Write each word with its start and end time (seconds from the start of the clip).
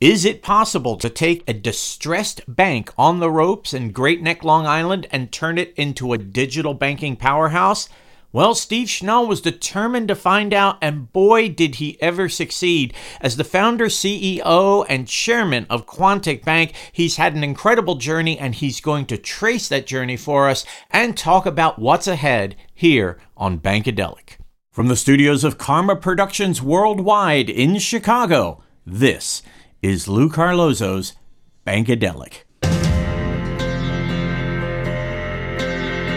Is 0.00 0.24
it 0.24 0.40
possible 0.40 0.96
to 0.96 1.10
take 1.10 1.46
a 1.46 1.52
distressed 1.52 2.40
bank 2.48 2.90
on 2.96 3.20
the 3.20 3.30
ropes 3.30 3.74
in 3.74 3.92
Great 3.92 4.22
Neck, 4.22 4.42
Long 4.42 4.66
Island, 4.66 5.06
and 5.10 5.30
turn 5.30 5.58
it 5.58 5.74
into 5.76 6.14
a 6.14 6.18
digital 6.18 6.72
banking 6.72 7.16
powerhouse? 7.16 7.86
Well, 8.32 8.54
Steve 8.54 8.88
Schnall 8.88 9.28
was 9.28 9.42
determined 9.42 10.08
to 10.08 10.14
find 10.14 10.54
out, 10.54 10.78
and 10.80 11.12
boy, 11.12 11.50
did 11.50 11.74
he 11.74 12.00
ever 12.00 12.30
succeed. 12.30 12.94
As 13.20 13.36
the 13.36 13.44
founder, 13.44 13.88
CEO, 13.88 14.86
and 14.88 15.06
chairman 15.06 15.66
of 15.68 15.84
Quontic 15.84 16.46
Bank, 16.46 16.72
he's 16.92 17.18
had 17.18 17.34
an 17.34 17.44
incredible 17.44 17.96
journey, 17.96 18.38
and 18.38 18.54
he's 18.54 18.80
going 18.80 19.04
to 19.04 19.18
trace 19.18 19.68
that 19.68 19.86
journey 19.86 20.16
for 20.16 20.48
us 20.48 20.64
and 20.90 21.14
talk 21.14 21.44
about 21.44 21.78
what's 21.78 22.06
ahead 22.06 22.56
here 22.72 23.18
on 23.36 23.58
Bankadelic. 23.58 24.38
From 24.72 24.88
the 24.88 24.96
studios 24.96 25.44
of 25.44 25.58
Karma 25.58 25.94
Productions 25.94 26.62
Worldwide 26.62 27.50
in 27.50 27.78
Chicago, 27.78 28.62
this 28.86 29.42
is 29.82 30.08
Lou 30.08 30.28
Carlozo's 30.28 31.14
Bankadelic. 31.66 32.42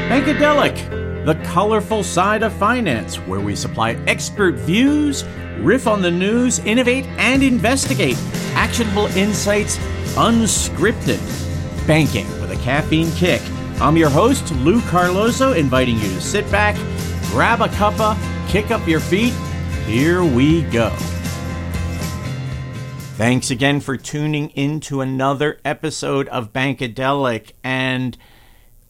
Bankadelic 0.09 1.03
the 1.25 1.35
colorful 1.45 2.03
side 2.03 2.43
of 2.43 2.51
finance, 2.53 3.15
where 3.15 3.39
we 3.39 3.55
supply 3.55 3.91
expert 4.07 4.55
views, 4.55 5.23
riff 5.59 5.87
on 5.87 6.01
the 6.01 6.11
news, 6.11 6.59
innovate, 6.59 7.05
and 7.17 7.41
investigate 7.41 8.17
actionable 8.55 9.05
insights 9.17 9.77
unscripted. 10.17 11.17
Banking 11.87 12.27
with 12.41 12.51
a 12.51 12.57
caffeine 12.57 13.11
kick. 13.13 13.41
I'm 13.79 13.95
your 13.95 14.09
host, 14.09 14.51
Lou 14.55 14.81
Carlozo, 14.81 15.53
inviting 15.53 15.95
you 15.95 16.09
to 16.09 16.21
sit 16.21 16.49
back, 16.51 16.75
grab 17.31 17.61
a 17.61 17.67
cuppa, 17.67 18.17
kick 18.49 18.69
up 18.69 18.85
your 18.87 18.99
feet. 18.99 19.33
Here 19.85 20.23
we 20.23 20.63
go. 20.63 20.93
Thanks 23.23 23.49
again 23.49 23.79
for 23.79 23.95
tuning 23.95 24.49
in 24.49 24.81
to 24.81 24.99
another 24.99 25.57
episode 25.63 26.27
of 26.27 26.51
Bankadelic. 26.51 27.53
And 27.63 28.17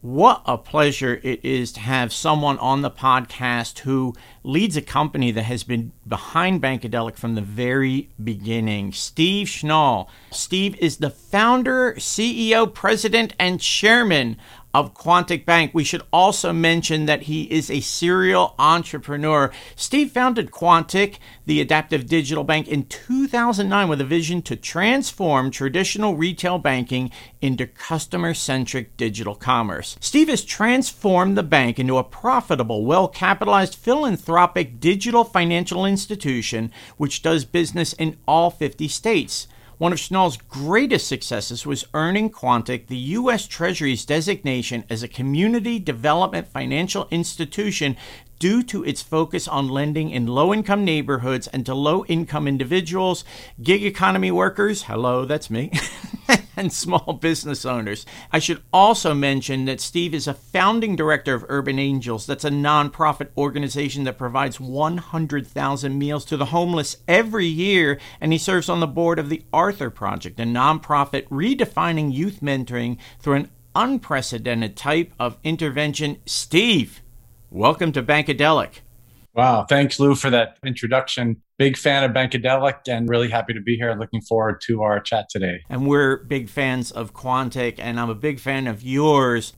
what 0.00 0.42
a 0.44 0.58
pleasure 0.58 1.20
it 1.22 1.44
is 1.44 1.70
to 1.74 1.80
have 1.80 2.12
someone 2.12 2.58
on 2.58 2.82
the 2.82 2.90
podcast 2.90 3.78
who 3.78 4.12
leads 4.42 4.76
a 4.76 4.82
company 4.82 5.30
that 5.30 5.44
has 5.44 5.62
been 5.62 5.92
behind 6.04 6.60
Bankadelic 6.60 7.14
from 7.16 7.36
the 7.36 7.42
very 7.42 8.10
beginning. 8.24 8.92
Steve 8.92 9.46
Schnall. 9.46 10.08
Steve 10.32 10.74
is 10.80 10.96
the 10.96 11.10
founder, 11.10 11.94
CEO, 11.94 12.74
president, 12.74 13.34
and 13.38 13.60
chairman 13.60 14.36
of 14.74 14.92
Quontic 14.92 15.46
Bank. 15.46 15.70
We 15.72 15.84
should 15.84 16.02
also 16.12 16.52
mention 16.52 17.06
that 17.06 17.22
he 17.22 17.44
is 17.44 17.70
a 17.70 17.80
serial 17.80 18.56
entrepreneur. 18.58 19.52
Steve 19.76 20.10
founded 20.10 20.50
Quontic, 20.50 21.18
the 21.46 21.60
adaptive 21.60 22.06
digital 22.06 22.42
bank, 22.42 22.66
in 22.66 22.84
2009 22.86 23.88
with 23.88 24.00
a 24.00 24.04
vision 24.04 24.42
to 24.42 24.56
transform 24.56 25.50
traditional 25.50 26.16
retail 26.16 26.58
banking 26.58 27.12
into 27.40 27.68
customer 27.68 28.34
centric 28.34 28.96
digital 28.96 29.36
commerce. 29.36 29.96
Steve 30.00 30.28
has 30.28 30.44
transformed 30.44 31.38
the 31.38 31.44
bank 31.44 31.78
into 31.78 31.96
a 31.96 32.04
profitable, 32.04 32.84
well 32.84 33.06
capitalized, 33.06 33.76
philanthropic 33.76 34.80
digital 34.80 35.22
financial 35.22 35.86
institution 35.86 36.72
which 36.96 37.22
does 37.22 37.44
business 37.44 37.92
in 37.92 38.16
all 38.26 38.50
50 38.50 38.88
states. 38.88 39.46
One 39.76 39.92
of 39.92 39.98
Schnall's 39.98 40.36
greatest 40.36 41.08
successes 41.08 41.66
was 41.66 41.86
earning 41.94 42.30
Quontic 42.30 42.86
the 42.86 42.96
U.S. 42.96 43.48
Treasury's 43.48 44.04
designation 44.04 44.84
as 44.88 45.02
a 45.02 45.08
community 45.08 45.80
development 45.80 46.46
financial 46.46 47.08
institution 47.10 47.96
due 48.38 48.62
to 48.62 48.84
its 48.84 49.02
focus 49.02 49.46
on 49.48 49.68
lending 49.68 50.10
in 50.10 50.26
low 50.26 50.52
income 50.52 50.84
neighborhoods 50.84 51.46
and 51.48 51.64
to 51.66 51.74
low 51.74 52.04
income 52.06 52.46
individuals, 52.48 53.24
gig 53.62 53.84
economy 53.84 54.30
workers, 54.30 54.84
hello, 54.84 55.24
that's 55.24 55.50
me, 55.50 55.72
and 56.56 56.72
small 56.72 57.14
business 57.14 57.64
owners. 57.64 58.06
I 58.32 58.38
should 58.38 58.62
also 58.72 59.14
mention 59.14 59.64
that 59.64 59.80
Steve 59.80 60.14
is 60.14 60.26
a 60.26 60.34
founding 60.34 60.96
director 60.96 61.34
of 61.34 61.44
Urban 61.48 61.78
Angels. 61.78 62.26
That's 62.26 62.44
a 62.44 62.50
nonprofit 62.50 63.28
organization 63.36 64.04
that 64.04 64.18
provides 64.18 64.60
100,000 64.60 65.98
meals 65.98 66.24
to 66.26 66.36
the 66.36 66.46
homeless 66.46 66.98
every 67.08 67.46
year, 67.46 67.98
and 68.20 68.32
he 68.32 68.38
serves 68.38 68.68
on 68.68 68.80
the 68.80 68.86
board 68.86 69.18
of 69.18 69.28
the 69.28 69.44
Arthur 69.52 69.90
Project, 69.90 70.40
a 70.40 70.44
nonprofit 70.44 71.28
redefining 71.28 72.12
youth 72.12 72.40
mentoring 72.40 72.98
through 73.18 73.34
an 73.34 73.50
unprecedented 73.74 74.76
type 74.76 75.12
of 75.18 75.38
intervention. 75.42 76.18
Steve, 76.26 77.02
welcome 77.54 77.92
to 77.92 78.02
Bankadelic. 78.02 78.80
Wow. 79.32 79.64
Thanks, 79.68 80.00
Lou, 80.00 80.14
for 80.16 80.28
that 80.30 80.58
introduction. 80.66 81.40
Big 81.56 81.76
fan 81.76 82.02
of 82.02 82.10
Bankadelic 82.10 82.80
and 82.88 83.08
really 83.08 83.30
happy 83.30 83.54
to 83.54 83.60
be 83.60 83.76
here. 83.76 83.94
Looking 83.94 84.20
forward 84.20 84.60
to 84.66 84.82
our 84.82 85.00
chat 85.00 85.28
today. 85.30 85.62
And 85.70 85.86
we're 85.86 86.16
big 86.16 86.48
fans 86.48 86.90
of 86.90 87.14
Quontic, 87.14 87.76
and 87.78 87.98
I'm 87.98 88.10
a 88.10 88.14
big 88.14 88.40
fan 88.40 88.66
of 88.66 88.82
yours. 88.82 89.52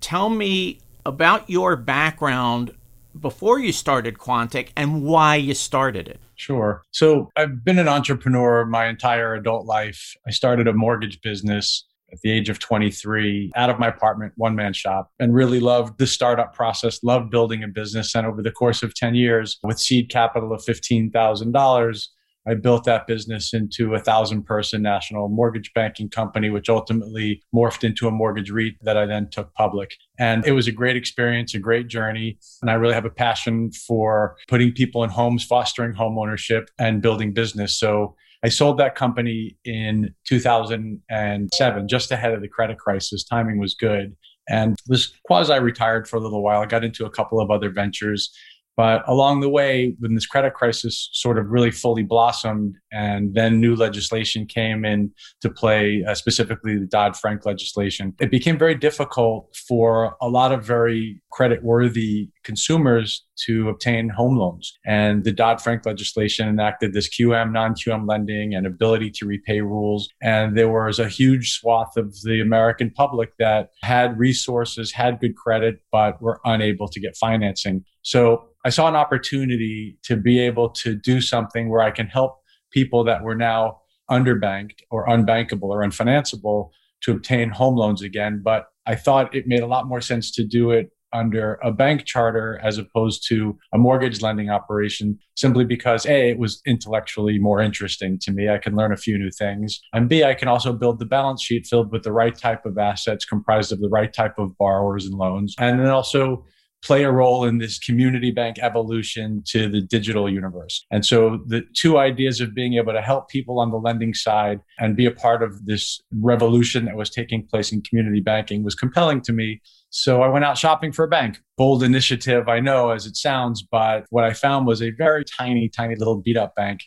Tell 0.00 0.30
me 0.30 0.80
about 1.04 1.48
your 1.48 1.76
background 1.76 2.74
before 3.18 3.58
you 3.58 3.72
started 3.72 4.16
Quontic 4.16 4.70
and 4.74 5.02
why 5.02 5.36
you 5.36 5.52
started 5.52 6.08
it. 6.08 6.20
Sure. 6.36 6.82
So 6.90 7.30
I've 7.36 7.64
been 7.64 7.78
an 7.78 7.88
entrepreneur 7.88 8.64
my 8.64 8.86
entire 8.86 9.34
adult 9.34 9.66
life. 9.66 10.16
I 10.26 10.30
started 10.30 10.66
a 10.68 10.72
mortgage 10.72 11.20
business 11.20 11.84
at 12.12 12.20
the 12.20 12.30
age 12.30 12.48
of 12.48 12.58
23 12.58 13.52
out 13.56 13.70
of 13.70 13.78
my 13.78 13.88
apartment, 13.88 14.32
one 14.36 14.54
man 14.54 14.72
shop, 14.72 15.10
and 15.18 15.34
really 15.34 15.60
loved 15.60 15.98
the 15.98 16.06
startup 16.06 16.54
process, 16.54 17.02
loved 17.02 17.30
building 17.30 17.62
a 17.62 17.68
business. 17.68 18.14
And 18.14 18.26
over 18.26 18.42
the 18.42 18.52
course 18.52 18.82
of 18.82 18.94
10 18.94 19.14
years, 19.14 19.58
with 19.62 19.80
seed 19.80 20.10
capital 20.10 20.52
of 20.52 20.60
$15,000, 20.60 22.08
I 22.46 22.54
built 22.54 22.84
that 22.84 23.06
business 23.06 23.54
into 23.54 23.94
a 23.94 24.00
thousand 24.00 24.44
person 24.44 24.82
national 24.82 25.28
mortgage 25.28 25.72
banking 25.74 26.08
company, 26.08 26.50
which 26.50 26.68
ultimately 26.68 27.40
morphed 27.54 27.84
into 27.84 28.08
a 28.08 28.10
mortgage 28.10 28.50
REIT 28.50 28.74
that 28.82 28.96
I 28.96 29.06
then 29.06 29.30
took 29.30 29.54
public. 29.54 29.94
And 30.18 30.44
it 30.44 30.52
was 30.52 30.66
a 30.66 30.72
great 30.72 30.96
experience, 30.96 31.54
a 31.54 31.60
great 31.60 31.86
journey. 31.86 32.38
And 32.60 32.70
I 32.70 32.74
really 32.74 32.94
have 32.94 33.04
a 33.04 33.10
passion 33.10 33.70
for 33.70 34.36
putting 34.48 34.72
people 34.72 35.04
in 35.04 35.10
homes, 35.10 35.44
fostering 35.44 35.92
home 35.92 36.18
ownership, 36.18 36.68
and 36.78 37.00
building 37.00 37.32
business. 37.32 37.78
So 37.78 38.16
I 38.44 38.48
sold 38.48 38.78
that 38.78 38.94
company 38.94 39.56
in 39.64 40.14
2007, 40.26 41.88
just 41.88 42.10
ahead 42.10 42.32
of 42.32 42.40
the 42.40 42.48
credit 42.48 42.78
crisis. 42.78 43.24
Timing 43.24 43.58
was 43.58 43.74
good 43.74 44.16
and 44.48 44.76
was 44.88 45.12
quasi 45.24 45.58
retired 45.58 46.08
for 46.08 46.16
a 46.16 46.20
little 46.20 46.42
while. 46.42 46.60
I 46.60 46.66
got 46.66 46.82
into 46.82 47.06
a 47.06 47.10
couple 47.10 47.40
of 47.40 47.50
other 47.50 47.70
ventures 47.70 48.32
but 48.76 49.06
along 49.06 49.40
the 49.40 49.50
way, 49.50 49.94
when 49.98 50.14
this 50.14 50.26
credit 50.26 50.54
crisis 50.54 51.10
sort 51.12 51.38
of 51.38 51.50
really 51.50 51.70
fully 51.70 52.02
blossomed, 52.02 52.76
and 52.92 53.34
then 53.34 53.60
new 53.60 53.74
legislation 53.74 54.46
came 54.46 54.84
in 54.84 55.10
to 55.40 55.50
play, 55.50 56.04
uh, 56.06 56.14
specifically 56.14 56.78
the 56.78 56.86
Dodd 56.86 57.16
Frank 57.16 57.46
legislation, 57.46 58.14
it 58.20 58.30
became 58.30 58.58
very 58.58 58.74
difficult 58.74 59.56
for 59.68 60.16
a 60.20 60.28
lot 60.28 60.52
of 60.52 60.64
very 60.64 61.22
credit 61.32 61.62
worthy 61.62 62.28
consumers 62.44 63.24
to 63.44 63.68
obtain 63.68 64.08
home 64.08 64.36
loans. 64.36 64.78
And 64.84 65.24
the 65.24 65.32
Dodd 65.32 65.60
Frank 65.60 65.86
legislation 65.86 66.48
enacted 66.48 66.92
this 66.92 67.08
QM, 67.08 67.52
non 67.52 67.74
QM 67.74 68.08
lending 68.08 68.54
and 68.54 68.66
ability 68.66 69.10
to 69.12 69.26
repay 69.26 69.60
rules. 69.60 70.08
And 70.22 70.56
there 70.56 70.70
was 70.70 70.98
a 70.98 71.08
huge 71.08 71.52
swath 71.52 71.96
of 71.96 72.14
the 72.22 72.40
American 72.40 72.90
public 72.90 73.30
that 73.38 73.70
had 73.82 74.18
resources, 74.18 74.92
had 74.92 75.20
good 75.20 75.36
credit, 75.36 75.80
but 75.90 76.20
were 76.20 76.40
unable 76.44 76.88
to 76.88 77.00
get 77.00 77.16
financing. 77.16 77.84
So 78.02 78.48
I 78.64 78.70
saw 78.70 78.88
an 78.88 78.96
opportunity 78.96 79.98
to 80.04 80.16
be 80.16 80.38
able 80.38 80.68
to 80.70 80.94
do 80.94 81.20
something 81.20 81.68
where 81.68 81.80
I 81.80 81.90
can 81.90 82.06
help 82.06 82.41
people 82.72 83.04
that 83.04 83.22
were 83.22 83.34
now 83.34 83.78
underbanked 84.10 84.80
or 84.90 85.06
unbankable 85.06 85.68
or 85.68 85.82
unfinanceable 85.82 86.70
to 87.02 87.12
obtain 87.12 87.50
home 87.50 87.76
loans 87.76 88.02
again. 88.02 88.42
But 88.44 88.66
I 88.86 88.94
thought 88.94 89.34
it 89.34 89.46
made 89.46 89.60
a 89.60 89.66
lot 89.66 89.86
more 89.86 90.00
sense 90.00 90.30
to 90.32 90.44
do 90.44 90.70
it 90.70 90.90
under 91.12 91.58
a 91.62 91.72
bank 91.72 92.04
charter 92.04 92.58
as 92.62 92.78
opposed 92.78 93.26
to 93.28 93.58
a 93.72 93.78
mortgage 93.78 94.22
lending 94.22 94.50
operation 94.50 95.18
simply 95.36 95.64
because 95.64 96.06
a 96.06 96.30
it 96.30 96.38
was 96.38 96.60
intellectually 96.66 97.38
more 97.38 97.60
interesting 97.60 98.18
to 98.18 98.32
me 98.32 98.48
i 98.48 98.58
can 98.58 98.74
learn 98.74 98.92
a 98.92 98.96
few 98.96 99.18
new 99.18 99.30
things 99.30 99.80
and 99.92 100.08
b 100.08 100.24
i 100.24 100.34
can 100.34 100.48
also 100.48 100.72
build 100.72 100.98
the 100.98 101.06
balance 101.06 101.42
sheet 101.42 101.66
filled 101.66 101.92
with 101.92 102.02
the 102.02 102.12
right 102.12 102.36
type 102.38 102.64
of 102.64 102.78
assets 102.78 103.24
comprised 103.24 103.72
of 103.72 103.80
the 103.80 103.88
right 103.88 104.12
type 104.12 104.38
of 104.38 104.56
borrowers 104.56 105.04
and 105.04 105.14
loans 105.14 105.54
and 105.58 105.78
then 105.78 105.88
also 105.88 106.44
play 106.82 107.04
a 107.04 107.12
role 107.12 107.44
in 107.44 107.58
this 107.58 107.78
community 107.78 108.32
bank 108.32 108.58
evolution 108.60 109.42
to 109.46 109.68
the 109.68 109.80
digital 109.80 110.28
universe. 110.28 110.84
And 110.90 111.06
so 111.06 111.40
the 111.46 111.62
two 111.74 111.96
ideas 111.96 112.40
of 112.40 112.54
being 112.54 112.74
able 112.74 112.92
to 112.92 113.00
help 113.00 113.28
people 113.28 113.60
on 113.60 113.70
the 113.70 113.76
lending 113.76 114.14
side 114.14 114.60
and 114.78 114.96
be 114.96 115.06
a 115.06 115.12
part 115.12 115.42
of 115.42 115.64
this 115.64 116.00
revolution 116.20 116.84
that 116.86 116.96
was 116.96 117.08
taking 117.08 117.46
place 117.46 117.72
in 117.72 117.82
community 117.82 118.20
banking 118.20 118.64
was 118.64 118.74
compelling 118.74 119.20
to 119.22 119.32
me. 119.32 119.62
So 119.90 120.22
I 120.22 120.28
went 120.28 120.44
out 120.44 120.58
shopping 120.58 120.90
for 120.90 121.04
a 121.04 121.08
bank. 121.08 121.40
Bold 121.56 121.82
initiative, 121.82 122.48
I 122.48 122.58
know 122.58 122.90
as 122.90 123.06
it 123.06 123.16
sounds, 123.16 123.62
but 123.62 124.04
what 124.10 124.24
I 124.24 124.32
found 124.32 124.66
was 124.66 124.82
a 124.82 124.90
very 124.90 125.24
tiny, 125.24 125.68
tiny 125.68 125.94
little 125.94 126.16
beat 126.16 126.36
up 126.36 126.56
bank 126.56 126.80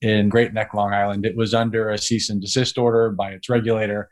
in 0.00 0.28
Great 0.28 0.54
Neck, 0.54 0.72
Long 0.72 0.92
Island. 0.94 1.26
It 1.26 1.36
was 1.36 1.54
under 1.54 1.90
a 1.90 1.98
cease 1.98 2.30
and 2.30 2.40
desist 2.40 2.78
order 2.78 3.10
by 3.10 3.32
its 3.32 3.48
regulator. 3.48 4.08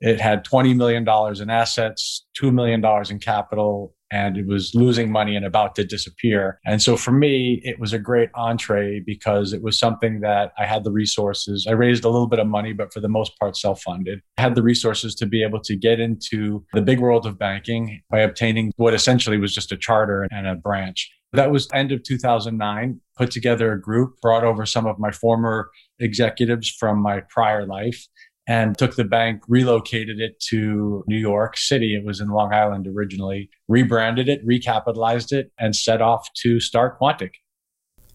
It 0.00 0.20
had 0.20 0.44
$20 0.44 0.76
million 0.76 1.06
in 1.40 1.50
assets, 1.50 2.26
$2 2.40 2.52
million 2.52 2.84
in 3.08 3.18
capital, 3.20 3.94
and 4.12 4.36
it 4.36 4.46
was 4.46 4.74
losing 4.74 5.10
money 5.10 5.34
and 5.34 5.44
about 5.44 5.74
to 5.76 5.84
disappear. 5.84 6.60
And 6.66 6.82
so 6.82 6.96
for 6.96 7.10
me, 7.12 7.60
it 7.64 7.80
was 7.80 7.92
a 7.92 7.98
great 7.98 8.28
entree 8.34 9.00
because 9.00 9.52
it 9.52 9.62
was 9.62 9.78
something 9.78 10.20
that 10.20 10.52
I 10.58 10.66
had 10.66 10.84
the 10.84 10.92
resources. 10.92 11.66
I 11.66 11.72
raised 11.72 12.04
a 12.04 12.10
little 12.10 12.28
bit 12.28 12.38
of 12.38 12.46
money, 12.46 12.74
but 12.74 12.92
for 12.92 13.00
the 13.00 13.08
most 13.08 13.38
part, 13.40 13.56
self 13.56 13.80
funded. 13.82 14.20
I 14.38 14.42
had 14.42 14.54
the 14.54 14.62
resources 14.62 15.14
to 15.16 15.26
be 15.26 15.42
able 15.42 15.60
to 15.60 15.76
get 15.76 15.98
into 15.98 16.64
the 16.74 16.82
big 16.82 17.00
world 17.00 17.26
of 17.26 17.38
banking 17.38 18.02
by 18.10 18.20
obtaining 18.20 18.72
what 18.76 18.94
essentially 18.94 19.38
was 19.38 19.54
just 19.54 19.72
a 19.72 19.76
charter 19.76 20.28
and 20.30 20.46
a 20.46 20.54
branch. 20.54 21.10
That 21.32 21.50
was 21.50 21.66
end 21.72 21.92
of 21.92 22.02
2009. 22.02 23.00
Put 23.16 23.30
together 23.30 23.72
a 23.72 23.80
group, 23.80 24.20
brought 24.20 24.44
over 24.44 24.66
some 24.66 24.86
of 24.86 24.98
my 24.98 25.10
former 25.10 25.70
executives 25.98 26.68
from 26.68 27.00
my 27.00 27.22
prior 27.30 27.66
life, 27.66 28.06
and 28.46 28.76
took 28.76 28.96
the 28.96 29.04
bank, 29.04 29.42
relocated 29.48 30.20
it 30.20 30.40
to 30.48 31.04
New 31.06 31.18
York 31.18 31.56
City. 31.56 31.94
It 31.94 32.04
was 32.04 32.20
in 32.20 32.28
Long 32.28 32.52
Island 32.52 32.86
originally, 32.88 33.50
rebranded 33.68 34.28
it, 34.28 34.46
recapitalized 34.46 35.32
it, 35.32 35.52
and 35.58 35.76
set 35.76 36.02
off 36.02 36.28
to 36.42 36.58
start 36.58 36.98
Quontic. 36.98 37.30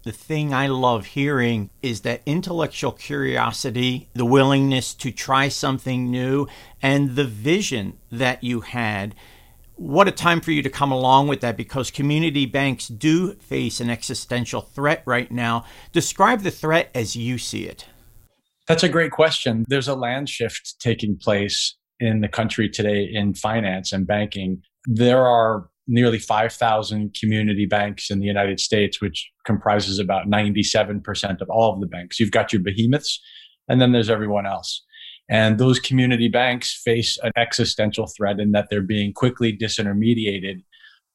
The 0.03 0.11
thing 0.11 0.53
I 0.53 0.67
love 0.67 1.07
hearing 1.07 1.69
is 1.81 2.01
that 2.01 2.21
intellectual 2.25 2.91
curiosity, 2.91 4.09
the 4.13 4.25
willingness 4.25 4.93
to 4.95 5.11
try 5.11 5.49
something 5.49 6.09
new, 6.09 6.47
and 6.81 7.15
the 7.15 7.25
vision 7.25 7.97
that 8.11 8.43
you 8.43 8.61
had 8.61 9.15
what 9.77 10.07
a 10.07 10.11
time 10.11 10.41
for 10.41 10.51
you 10.51 10.63
to 10.63 10.69
come 10.69 10.91
along 10.91 11.27
with 11.27 11.41
that 11.41 11.55
because 11.55 11.91
community 11.91 12.47
banks 12.47 12.87
do 12.87 13.33
face 13.35 13.79
an 13.79 13.91
existential 13.91 14.61
threat 14.61 15.03
right 15.05 15.31
now. 15.31 15.65
Describe 15.91 16.41
the 16.41 16.51
threat 16.51 16.89
as 16.95 17.15
you 17.15 17.37
see 17.37 17.65
it. 17.65 17.85
That's 18.67 18.83
a 18.83 18.89
great 18.89 19.11
question. 19.11 19.65
There's 19.67 19.87
a 19.87 19.95
land 19.95 20.29
shift 20.29 20.75
taking 20.79 21.17
place 21.17 21.75
in 21.99 22.21
the 22.21 22.27
country 22.27 22.69
today 22.69 23.09
in 23.11 23.33
finance 23.33 23.91
and 23.93 24.05
banking. 24.05 24.61
There 24.85 25.25
are 25.25 25.69
nearly 25.87 26.19
5,000 26.19 27.15
community 27.17 27.65
banks 27.65 28.11
in 28.11 28.19
the 28.19 28.25
United 28.25 28.59
States, 28.59 29.01
which 29.01 29.29
comprises 29.45 29.99
about 29.99 30.27
97% 30.27 31.41
of 31.41 31.49
all 31.49 31.73
of 31.73 31.79
the 31.79 31.87
banks. 31.87 32.19
You've 32.19 32.31
got 32.31 32.51
your 32.51 32.61
behemoths, 32.61 33.21
and 33.69 33.79
then 33.79 33.93
there's 33.93 34.09
everyone 34.09 34.45
else. 34.45 34.83
And 35.29 35.57
those 35.57 35.79
community 35.79 36.27
banks 36.27 36.73
face 36.73 37.17
an 37.23 37.31
existential 37.35 38.07
threat 38.07 38.39
in 38.39 38.51
that 38.51 38.67
they're 38.69 38.81
being 38.81 39.13
quickly 39.13 39.57
disintermediated 39.57 40.63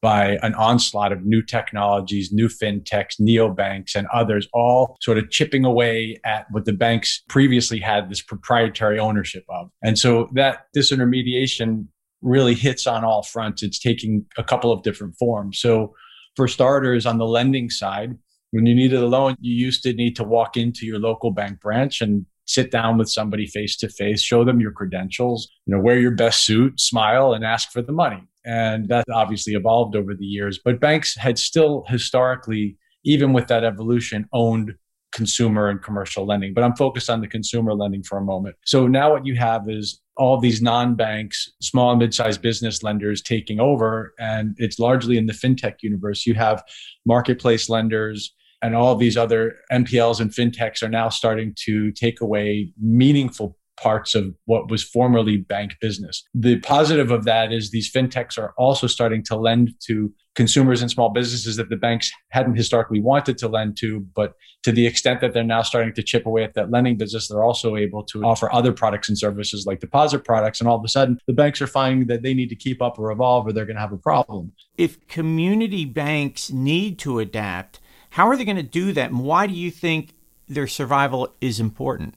by 0.02 0.36
an 0.42 0.52
onslaught 0.54 1.12
of 1.12 1.24
new 1.24 1.40
technologies, 1.40 2.32
new 2.32 2.48
fintechs, 2.48 3.20
neobanks, 3.20 3.94
and 3.94 4.08
others, 4.12 4.48
all 4.52 4.96
sort 5.00 5.16
of 5.16 5.30
chipping 5.30 5.64
away 5.64 6.18
at 6.24 6.46
what 6.50 6.64
the 6.64 6.72
banks 6.72 7.22
previously 7.28 7.78
had 7.78 8.10
this 8.10 8.20
proprietary 8.20 8.98
ownership 8.98 9.44
of. 9.48 9.70
And 9.82 9.96
so 9.96 10.28
that 10.34 10.66
disintermediation 10.76 11.86
really 12.20 12.54
hits 12.54 12.86
on 12.86 13.04
all 13.04 13.22
fronts. 13.22 13.62
It's 13.62 13.78
taking 13.78 14.26
a 14.36 14.42
couple 14.44 14.72
of 14.72 14.82
different 14.82 15.14
forms. 15.18 15.60
So, 15.60 15.94
for 16.34 16.48
starters, 16.48 17.04
on 17.04 17.18
the 17.18 17.26
lending 17.26 17.68
side, 17.68 18.16
when 18.52 18.64
you 18.64 18.74
needed 18.74 19.00
a 19.00 19.06
loan, 19.06 19.36
you 19.40 19.54
used 19.54 19.82
to 19.82 19.92
need 19.92 20.16
to 20.16 20.24
walk 20.24 20.56
into 20.56 20.86
your 20.86 20.98
local 20.98 21.30
bank 21.30 21.60
branch 21.60 22.00
and 22.00 22.24
sit 22.46 22.70
down 22.70 22.96
with 22.96 23.10
somebody 23.10 23.46
face 23.46 23.76
to 23.76 23.88
face, 23.88 24.22
show 24.22 24.44
them 24.44 24.58
your 24.58 24.72
credentials, 24.72 25.48
you 25.66 25.74
know, 25.74 25.82
wear 25.82 25.98
your 25.98 26.10
best 26.10 26.42
suit, 26.44 26.80
smile, 26.80 27.34
and 27.34 27.44
ask 27.44 27.70
for 27.70 27.82
the 27.82 27.92
money. 27.92 28.22
And 28.44 28.88
that 28.88 29.04
obviously 29.12 29.54
evolved 29.54 29.94
over 29.96 30.14
the 30.14 30.24
years. 30.24 30.58
But 30.64 30.80
banks 30.80 31.16
had 31.16 31.38
still 31.38 31.84
historically, 31.88 32.76
even 33.04 33.32
with 33.32 33.46
that 33.48 33.64
evolution, 33.64 34.28
owned 34.32 34.74
consumer 35.12 35.68
and 35.68 35.82
commercial 35.82 36.26
lending. 36.26 36.54
But 36.54 36.64
I'm 36.64 36.74
focused 36.74 37.10
on 37.10 37.20
the 37.20 37.28
consumer 37.28 37.74
lending 37.74 38.02
for 38.02 38.18
a 38.18 38.24
moment. 38.24 38.56
So 38.64 38.88
now 38.88 39.12
what 39.12 39.26
you 39.26 39.36
have 39.36 39.68
is 39.68 40.00
all 40.16 40.38
these 40.40 40.60
non-banks, 40.60 41.52
small 41.60 41.90
and 41.90 41.98
mid-sized 41.98 42.42
business 42.42 42.82
lenders 42.82 43.22
taking 43.22 43.60
over, 43.60 44.14
and 44.18 44.54
it's 44.58 44.78
largely 44.78 45.16
in 45.16 45.26
the 45.26 45.32
fintech 45.32 45.76
universe. 45.82 46.26
You 46.26 46.34
have 46.34 46.62
marketplace 47.06 47.68
lenders, 47.68 48.34
and 48.62 48.74
all 48.74 48.94
these 48.94 49.16
other 49.16 49.56
NPLs 49.72 50.20
and 50.20 50.30
fintechs 50.30 50.82
are 50.82 50.88
now 50.88 51.08
starting 51.08 51.54
to 51.64 51.92
take 51.92 52.20
away 52.20 52.72
meaningful 52.80 53.56
parts 53.82 54.14
of 54.14 54.34
what 54.44 54.70
was 54.70 54.82
formerly 54.82 55.36
bank 55.36 55.72
business. 55.80 56.22
The 56.34 56.60
positive 56.60 57.10
of 57.10 57.24
that 57.24 57.52
is 57.52 57.70
these 57.70 57.90
fintechs 57.90 58.38
are 58.38 58.54
also 58.56 58.86
starting 58.86 59.22
to 59.24 59.36
lend 59.36 59.74
to 59.86 60.12
consumers 60.34 60.80
and 60.80 60.90
small 60.90 61.10
businesses 61.10 61.56
that 61.56 61.68
the 61.68 61.76
banks 61.76 62.10
hadn't 62.30 62.56
historically 62.56 63.00
wanted 63.00 63.36
to 63.38 63.48
lend 63.48 63.76
to. 63.78 64.00
But 64.14 64.34
to 64.62 64.72
the 64.72 64.86
extent 64.86 65.20
that 65.20 65.34
they're 65.34 65.44
now 65.44 65.62
starting 65.62 65.94
to 65.94 66.02
chip 66.02 66.26
away 66.26 66.44
at 66.44 66.54
that 66.54 66.70
lending 66.70 66.96
business, 66.96 67.28
they're 67.28 67.44
also 67.44 67.76
able 67.76 68.02
to 68.04 68.22
offer 68.22 68.52
other 68.52 68.72
products 68.72 69.08
and 69.08 69.18
services 69.18 69.66
like 69.66 69.80
deposit 69.80 70.24
products. 70.24 70.60
And 70.60 70.68
all 70.68 70.78
of 70.78 70.84
a 70.84 70.88
sudden, 70.88 71.18
the 71.26 71.32
banks 71.32 71.60
are 71.60 71.66
finding 71.66 72.06
that 72.06 72.22
they 72.22 72.34
need 72.34 72.48
to 72.48 72.56
keep 72.56 72.80
up 72.80 72.98
or 72.98 73.10
evolve 73.10 73.46
or 73.46 73.52
they're 73.52 73.66
going 73.66 73.76
to 73.76 73.82
have 73.82 73.92
a 73.92 73.98
problem. 73.98 74.52
If 74.78 75.06
community 75.08 75.84
banks 75.84 76.50
need 76.50 76.98
to 77.00 77.18
adapt, 77.18 77.80
how 78.10 78.28
are 78.28 78.36
they 78.36 78.44
going 78.44 78.56
to 78.56 78.62
do 78.62 78.92
that? 78.92 79.10
And 79.10 79.20
why 79.20 79.46
do 79.46 79.54
you 79.54 79.70
think 79.70 80.14
their 80.48 80.66
survival 80.66 81.34
is 81.40 81.60
important? 81.60 82.14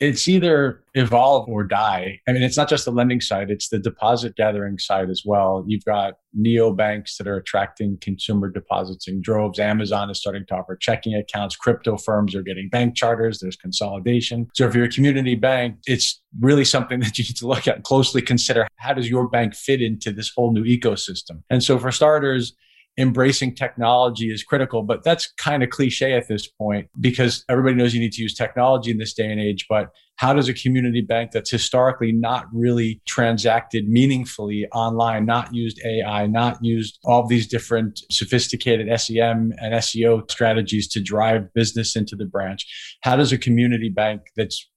It's 0.00 0.26
either 0.26 0.82
evolve 0.94 1.48
or 1.48 1.62
die. 1.62 2.20
I 2.26 2.32
mean, 2.32 2.42
it's 2.42 2.56
not 2.56 2.68
just 2.68 2.86
the 2.86 2.90
lending 2.90 3.20
side, 3.20 3.50
it's 3.50 3.68
the 3.68 3.78
deposit 3.78 4.34
gathering 4.34 4.78
side 4.78 5.10
as 5.10 5.22
well. 5.24 5.62
You've 5.66 5.84
got 5.84 6.14
neo 6.32 6.72
banks 6.72 7.18
that 7.18 7.26
are 7.26 7.36
attracting 7.36 7.98
consumer 8.00 8.48
deposits 8.48 9.06
in 9.06 9.20
droves. 9.20 9.58
Amazon 9.58 10.10
is 10.10 10.18
starting 10.18 10.46
to 10.46 10.54
offer 10.54 10.74
checking 10.76 11.14
accounts. 11.14 11.54
Crypto 11.54 11.96
firms 11.98 12.34
are 12.34 12.42
getting 12.42 12.68
bank 12.70 12.96
charters. 12.96 13.40
There's 13.40 13.56
consolidation. 13.56 14.48
So 14.54 14.66
if 14.66 14.74
you're 14.74 14.86
a 14.86 14.90
community 14.90 15.34
bank, 15.34 15.76
it's 15.86 16.22
really 16.40 16.64
something 16.64 17.00
that 17.00 17.18
you 17.18 17.24
need 17.24 17.36
to 17.36 17.46
look 17.46 17.68
at 17.68 17.76
and 17.76 17.84
closely 17.84 18.22
consider. 18.22 18.66
How 18.76 18.94
does 18.94 19.10
your 19.10 19.28
bank 19.28 19.54
fit 19.54 19.82
into 19.82 20.12
this 20.12 20.32
whole 20.34 20.52
new 20.52 20.64
ecosystem? 20.64 21.42
And 21.50 21.62
so 21.62 21.78
for 21.78 21.92
starters, 21.92 22.54
embracing 22.98 23.54
technology 23.54 24.32
is 24.32 24.42
critical, 24.42 24.82
but 24.82 25.02
that's 25.04 25.32
kind 25.32 25.62
of 25.62 25.70
cliche 25.70 26.12
at 26.12 26.28
this 26.28 26.46
point 26.46 26.88
because 27.00 27.44
everybody 27.48 27.74
knows 27.74 27.94
you 27.94 28.00
need 28.00 28.12
to 28.12 28.22
use 28.22 28.34
technology 28.34 28.90
in 28.90 28.98
this 28.98 29.14
day 29.14 29.30
and 29.30 29.40
age. 29.40 29.66
But 29.68 29.90
how 30.16 30.34
does 30.34 30.48
a 30.48 30.54
community 30.54 31.00
bank 31.00 31.30
that's 31.30 31.50
historically 31.50 32.12
not 32.12 32.44
really 32.52 33.00
transacted 33.06 33.88
meaningfully 33.88 34.66
online, 34.74 35.24
not 35.24 35.54
used 35.54 35.80
AI, 35.84 36.26
not 36.26 36.58
used 36.62 36.98
all 37.04 37.26
these 37.26 37.46
different 37.46 38.00
sophisticated 38.10 38.88
SEM 39.00 39.52
and 39.58 39.74
SEO 39.74 40.30
strategies 40.30 40.88
to 40.88 41.00
drive 41.00 41.52
business 41.54 41.96
into 41.96 42.16
the 42.16 42.26
branch? 42.26 42.66
How 43.02 43.16
does 43.16 43.32
a 43.32 43.38
community 43.38 43.88
bank 43.88 44.22
that's 44.36 44.68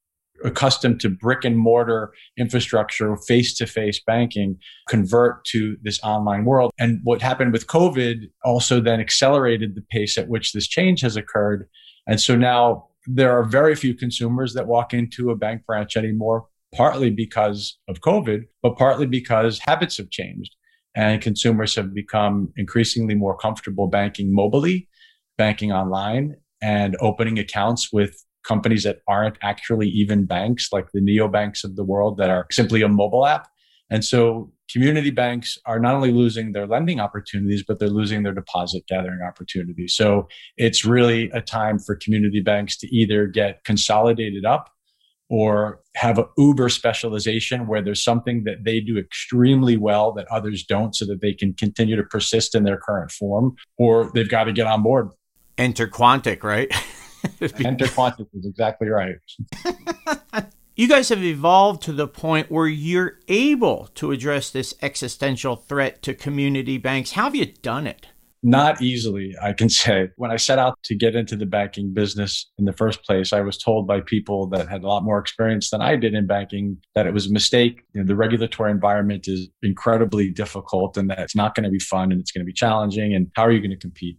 accustomed 0.43 0.99
to 1.01 1.09
brick 1.09 1.45
and 1.45 1.57
mortar 1.57 2.13
infrastructure, 2.37 3.15
face 3.15 3.53
to 3.55 3.65
face 3.65 4.01
banking, 4.05 4.57
convert 4.89 5.45
to 5.45 5.77
this 5.81 5.99
online 6.03 6.45
world. 6.45 6.71
And 6.79 6.99
what 7.03 7.21
happened 7.21 7.53
with 7.53 7.67
COVID 7.67 8.29
also 8.43 8.79
then 8.79 8.99
accelerated 8.99 9.75
the 9.75 9.83
pace 9.89 10.17
at 10.17 10.27
which 10.27 10.53
this 10.53 10.67
change 10.67 11.01
has 11.01 11.15
occurred. 11.15 11.67
And 12.07 12.19
so 12.19 12.35
now 12.35 12.87
there 13.05 13.37
are 13.37 13.43
very 13.43 13.75
few 13.75 13.93
consumers 13.93 14.53
that 14.53 14.67
walk 14.67 14.93
into 14.93 15.29
a 15.29 15.35
bank 15.35 15.65
branch 15.65 15.95
anymore, 15.95 16.45
partly 16.75 17.09
because 17.09 17.77
of 17.87 18.01
COVID, 18.01 18.43
but 18.61 18.77
partly 18.77 19.05
because 19.05 19.59
habits 19.59 19.97
have 19.97 20.09
changed 20.09 20.55
and 20.95 21.21
consumers 21.21 21.75
have 21.75 21.93
become 21.93 22.53
increasingly 22.55 23.15
more 23.15 23.35
comfortable 23.35 23.87
banking 23.87 24.33
mobily, 24.35 24.87
banking 25.37 25.71
online, 25.71 26.35
and 26.61 26.95
opening 27.01 27.39
accounts 27.39 27.91
with 27.91 28.15
companies 28.43 28.83
that 28.83 28.99
aren't 29.07 29.37
actually 29.41 29.87
even 29.89 30.25
banks, 30.25 30.69
like 30.71 30.91
the 30.93 31.01
neobanks 31.01 31.63
of 31.63 31.75
the 31.75 31.83
world 31.83 32.17
that 32.17 32.29
are 32.29 32.47
simply 32.51 32.81
a 32.81 32.89
mobile 32.89 33.25
app. 33.25 33.47
And 33.89 34.03
so 34.03 34.51
community 34.71 35.11
banks 35.11 35.57
are 35.65 35.79
not 35.79 35.93
only 35.93 36.11
losing 36.11 36.51
their 36.51 36.65
lending 36.65 36.99
opportunities, 36.99 37.63
but 37.67 37.79
they're 37.79 37.89
losing 37.89 38.23
their 38.23 38.33
deposit 38.33 38.83
gathering 38.87 39.21
opportunities. 39.21 39.93
So 39.93 40.27
it's 40.57 40.83
really 40.83 41.29
a 41.31 41.41
time 41.41 41.79
for 41.79 41.95
community 41.95 42.41
banks 42.41 42.77
to 42.77 42.87
either 42.87 43.27
get 43.27 43.63
consolidated 43.63 44.45
up 44.45 44.69
or 45.29 45.79
have 45.95 46.17
an 46.17 46.25
uber 46.37 46.69
specialization 46.69 47.67
where 47.67 47.81
there's 47.81 48.03
something 48.03 48.43
that 48.43 48.63
they 48.63 48.79
do 48.79 48.97
extremely 48.97 49.77
well 49.77 50.11
that 50.11 50.27
others 50.29 50.63
don't 50.63 50.95
so 50.95 51.05
that 51.05 51.21
they 51.21 51.33
can 51.33 51.53
continue 51.53 51.95
to 51.95 52.03
persist 52.03 52.55
in 52.55 52.63
their 52.63 52.77
current 52.77 53.09
form 53.11 53.55
or 53.77 54.11
they've 54.13 54.29
got 54.29 54.43
to 54.43 54.53
get 54.53 54.67
on 54.67 54.83
board 54.83 55.09
enter 55.57 55.87
quontic 55.87 56.43
right 56.43 56.71
Enter 57.41 57.85
Quontic 57.85 58.27
is 58.33 58.45
exactly 58.45 58.89
right. 58.89 59.15
you 60.75 60.87
guys 60.87 61.09
have 61.09 61.23
evolved 61.23 61.81
to 61.83 61.91
the 61.91 62.07
point 62.07 62.51
where 62.51 62.67
you're 62.67 63.19
able 63.27 63.89
to 63.95 64.11
address 64.11 64.49
this 64.49 64.73
existential 64.81 65.55
threat 65.55 66.01
to 66.03 66.13
community 66.13 66.77
banks. 66.77 67.11
How 67.11 67.25
have 67.25 67.35
you 67.35 67.45
done 67.45 67.87
it? 67.87 68.07
Not 68.45 68.81
easily, 68.81 69.33
I 69.41 69.53
can 69.53 69.69
say. 69.69 70.09
When 70.17 70.29
I 70.29 70.35
set 70.35 70.59
out 70.59 70.77
to 70.83 70.95
get 70.95 71.15
into 71.15 71.37
the 71.37 71.45
banking 71.45 71.93
business 71.93 72.51
in 72.57 72.65
the 72.65 72.73
first 72.73 73.01
place, 73.05 73.31
I 73.31 73.39
was 73.39 73.57
told 73.57 73.87
by 73.87 74.01
people 74.01 74.47
that 74.47 74.67
had 74.67 74.83
a 74.83 74.87
lot 74.87 75.03
more 75.03 75.17
experience 75.17 75.69
than 75.69 75.81
I 75.81 75.95
did 75.95 76.13
in 76.13 76.27
banking 76.27 76.77
that 76.93 77.07
it 77.07 77.13
was 77.13 77.27
a 77.27 77.31
mistake. 77.31 77.83
You 77.93 78.01
know, 78.01 78.07
the 78.07 78.17
regulatory 78.17 78.71
environment 78.71 79.29
is 79.29 79.47
incredibly 79.61 80.29
difficult 80.29 80.97
and 80.97 81.09
that 81.09 81.19
it's 81.19 81.37
not 81.37 81.55
going 81.55 81.63
to 81.63 81.69
be 81.69 81.79
fun 81.79 82.11
and 82.11 82.19
it's 82.19 82.33
going 82.33 82.41
to 82.41 82.45
be 82.45 82.53
challenging. 82.53 83.15
And 83.15 83.31
how 83.33 83.43
are 83.43 83.51
you 83.51 83.59
going 83.59 83.71
to 83.71 83.77
compete? 83.77 84.17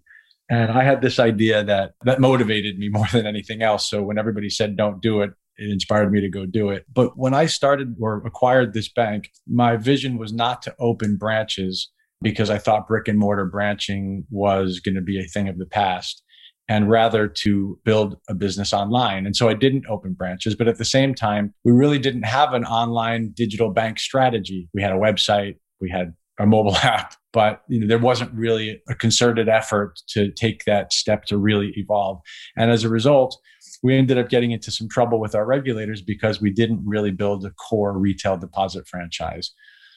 And 0.50 0.70
I 0.70 0.84
had 0.84 1.00
this 1.00 1.18
idea 1.18 1.64
that 1.64 1.92
that 2.02 2.20
motivated 2.20 2.78
me 2.78 2.88
more 2.92 3.06
than 3.12 3.26
anything 3.26 3.62
else. 3.62 3.88
So 3.88 4.02
when 4.02 4.18
everybody 4.18 4.50
said 4.50 4.76
don't 4.76 5.00
do 5.00 5.22
it, 5.22 5.30
it 5.56 5.70
inspired 5.70 6.10
me 6.10 6.20
to 6.20 6.28
go 6.28 6.46
do 6.46 6.70
it. 6.70 6.84
But 6.92 7.16
when 7.16 7.34
I 7.34 7.46
started 7.46 7.94
or 8.00 8.22
acquired 8.26 8.74
this 8.74 8.88
bank, 8.88 9.30
my 9.46 9.76
vision 9.76 10.18
was 10.18 10.32
not 10.32 10.62
to 10.62 10.74
open 10.78 11.16
branches 11.16 11.90
because 12.22 12.50
I 12.50 12.58
thought 12.58 12.88
brick 12.88 13.06
and 13.06 13.18
mortar 13.18 13.44
branching 13.44 14.24
was 14.30 14.80
going 14.80 14.94
to 14.94 15.00
be 15.00 15.20
a 15.20 15.24
thing 15.24 15.48
of 15.48 15.58
the 15.58 15.66
past 15.66 16.22
and 16.68 16.88
rather 16.88 17.28
to 17.28 17.78
build 17.84 18.16
a 18.28 18.34
business 18.34 18.72
online. 18.72 19.26
And 19.26 19.36
so 19.36 19.48
I 19.48 19.54
didn't 19.54 19.84
open 19.88 20.14
branches, 20.14 20.54
but 20.54 20.66
at 20.66 20.78
the 20.78 20.84
same 20.84 21.14
time, 21.14 21.52
we 21.64 21.72
really 21.72 21.98
didn't 21.98 22.22
have 22.22 22.54
an 22.54 22.64
online 22.64 23.32
digital 23.34 23.70
bank 23.70 23.98
strategy. 23.98 24.68
We 24.72 24.82
had 24.82 24.92
a 24.92 24.96
website, 24.96 25.56
we 25.80 25.90
had 25.90 26.14
a 26.38 26.46
mobile 26.46 26.76
app, 26.82 27.14
but 27.34 27.62
you 27.68 27.80
know, 27.80 27.86
there 27.86 27.98
wasn't 27.98 28.32
really 28.32 28.80
a 28.88 28.94
concerted 28.94 29.48
effort 29.48 30.00
to 30.06 30.30
take 30.30 30.64
that 30.64 30.92
step 30.92 31.26
to 31.26 31.36
really 31.36 31.74
evolve. 31.76 32.20
And 32.56 32.70
as 32.70 32.84
a 32.84 32.88
result, 32.88 33.36
we 33.82 33.98
ended 33.98 34.16
up 34.16 34.30
getting 34.30 34.52
into 34.52 34.70
some 34.70 34.88
trouble 34.88 35.20
with 35.20 35.34
our 35.34 35.44
regulators 35.44 36.00
because 36.00 36.40
we 36.40 36.50
didn't 36.50 36.80
really 36.86 37.10
build 37.10 37.44
a 37.44 37.50
core 37.50 37.98
retail 37.98 38.38
deposit 38.38 38.88
franchise 38.88 39.52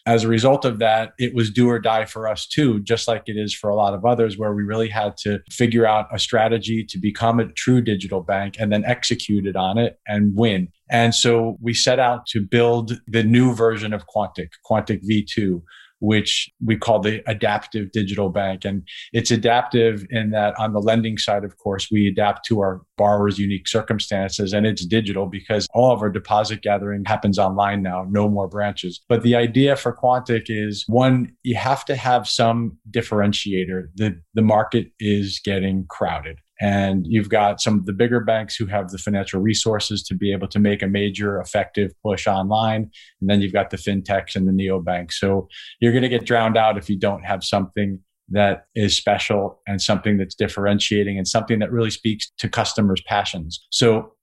as 0.08 0.24
a 0.24 0.29
result 0.29 0.63
of 0.63 0.79
that, 0.79 1.12
it 1.20 1.36
was 1.36 1.51
do 1.51 1.70
or 1.70 1.79
die 1.79 2.06
for 2.06 2.29
us 2.29 2.48
too, 2.48 2.79
just 2.79 3.10
like 3.10 3.24
it 3.25 3.36
is 3.36 3.53
for 3.53 3.70
a 3.70 3.75
lot 3.75 3.94
of 3.94 4.06
others, 4.06 4.38
where 4.38 4.53
we 4.53 4.63
really 4.63 4.88
had 4.88 5.17
to 5.17 5.39
figure 5.51 5.86
out 5.86 6.08
a 6.13 6.17
strategy 6.17 6.86
to 6.88 6.98
become 6.98 7.41
a 7.41 7.51
true 7.51 7.82
digital 7.82 8.24
bank 8.24 8.56
and 8.58 8.72
then 8.72 8.86
execute 8.86 9.46
it 9.46 9.58
on 9.58 9.77
it 9.77 10.00
and 10.08 10.34
win. 10.34 10.70
And 10.89 11.13
so 11.13 11.58
we 11.62 11.74
set 11.74 12.00
out 12.00 12.25
to 12.27 12.39
build 12.39 12.94
the 13.06 13.22
new 13.22 13.53
version 13.53 13.94
of 13.94 14.06
Quontic, 14.08 14.51
Quontic 14.65 15.01
V2, 15.03 15.62
which 16.00 16.50
we 16.63 16.77
call 16.77 17.00
the 17.00 17.22
adaptive 17.30 17.92
digital 17.92 18.30
bank. 18.30 18.66
And 18.66 18.88
it's 19.13 19.32
adaptive 19.32 20.06
in 20.10 20.32
that 20.32 20.58
on 20.60 20.74
the 20.74 20.80
lending 20.80 21.18
side, 21.18 21.44
of 21.44 21.58
course, 21.58 21.89
we 21.92 22.08
adapt 22.08 22.46
to 22.48 22.60
our 22.60 22.82
borrowers' 22.98 23.39
unique 23.39 23.68
circumstances 23.68 24.54
and 24.54 24.66
it's 24.66 24.86
digital 24.86 25.25
because 25.25 25.68
all 25.74 25.92
of 25.92 26.01
our 26.01 26.10
deposit 26.10 26.62
gathering 26.62 27.04
happens 27.06 27.39
online 27.39 27.82
now, 27.82 28.06
no 28.10 28.30
more 28.30 28.48
branches. 28.48 29.01
But 29.08 29.24
the 29.24 29.36
idea 29.36 29.75
for 29.75 29.96
Quontic 29.96 30.46
is 30.48 30.84
one, 30.88 31.32
you 31.44 31.56
have 31.56 31.86
to 31.86 31.96
have 31.96 32.27
some 32.27 32.77
differentiator. 32.92 33.88
The, 33.96 34.20
the 34.34 34.42
market 34.42 34.88
is 35.00 35.39
getting 35.44 35.86
crowded. 35.89 36.39
And 36.60 37.06
you've 37.08 37.30
got 37.30 37.62
some 37.62 37.78
of 37.78 37.86
the 37.86 37.94
bigger 37.94 38.20
banks 38.20 38.56
who 38.56 38.66
have 38.66 38.90
the 38.90 38.98
financial 38.98 39.40
resources 39.40 40.04
to 40.04 40.16
be 40.16 40.32
able 40.32 40.48
to 40.48 40.60
make 40.60 40.82
a 40.82 40.88
major 40.88 41.40
effective 41.40 41.92
push 42.04 42.28
online. 42.28 42.90
And 43.22 43.30
then 43.30 43.42
you've 43.42 43.54
got 43.54 43.70
the 43.70 43.78
fintechs 43.78 44.36
and 44.36 44.48
the 44.48 44.52
neobanks. 44.52 45.14
So 45.14 45.48
you're 45.80 45.92
going 45.92 46.04
to 46.04 46.10
get 46.10 46.26
drowned 46.26 46.58
out 46.58 46.78
if 46.78 46.90
you 46.90 46.98
don't 46.98 47.24
have 47.24 47.44
something 47.44 48.00
that 48.30 48.66
is 48.76 48.96
special 48.96 49.62
and 49.68 49.82
something 49.82 50.18
that's 50.18 50.36
differentiating 50.36 51.18
and 51.18 51.28
something 51.28 51.60
that 51.60 51.72
really 51.72 51.92
speaks 51.92 52.32
to 52.40 52.50
customers' 52.50 53.02
passions. 53.06 53.66
So 53.72 54.14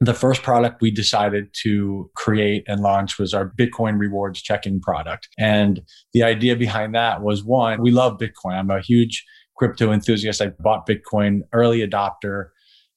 the 0.00 0.14
first 0.14 0.42
product 0.42 0.82
we 0.82 0.90
decided 0.90 1.48
to 1.62 2.10
create 2.16 2.64
and 2.66 2.80
launch 2.80 3.18
was 3.18 3.32
our 3.32 3.48
Bitcoin 3.58 3.98
rewards 3.98 4.42
checking 4.42 4.80
product. 4.80 5.28
And 5.38 5.80
the 6.12 6.22
idea 6.24 6.56
behind 6.56 6.94
that 6.94 7.22
was 7.22 7.44
one, 7.44 7.80
we 7.80 7.90
love 7.90 8.18
Bitcoin. 8.18 8.54
I'm 8.58 8.70
a 8.70 8.80
huge 8.80 9.24
crypto 9.56 9.92
enthusiast. 9.92 10.40
I 10.40 10.48
bought 10.48 10.86
Bitcoin, 10.86 11.40
early 11.52 11.86
adopter, 11.86 12.48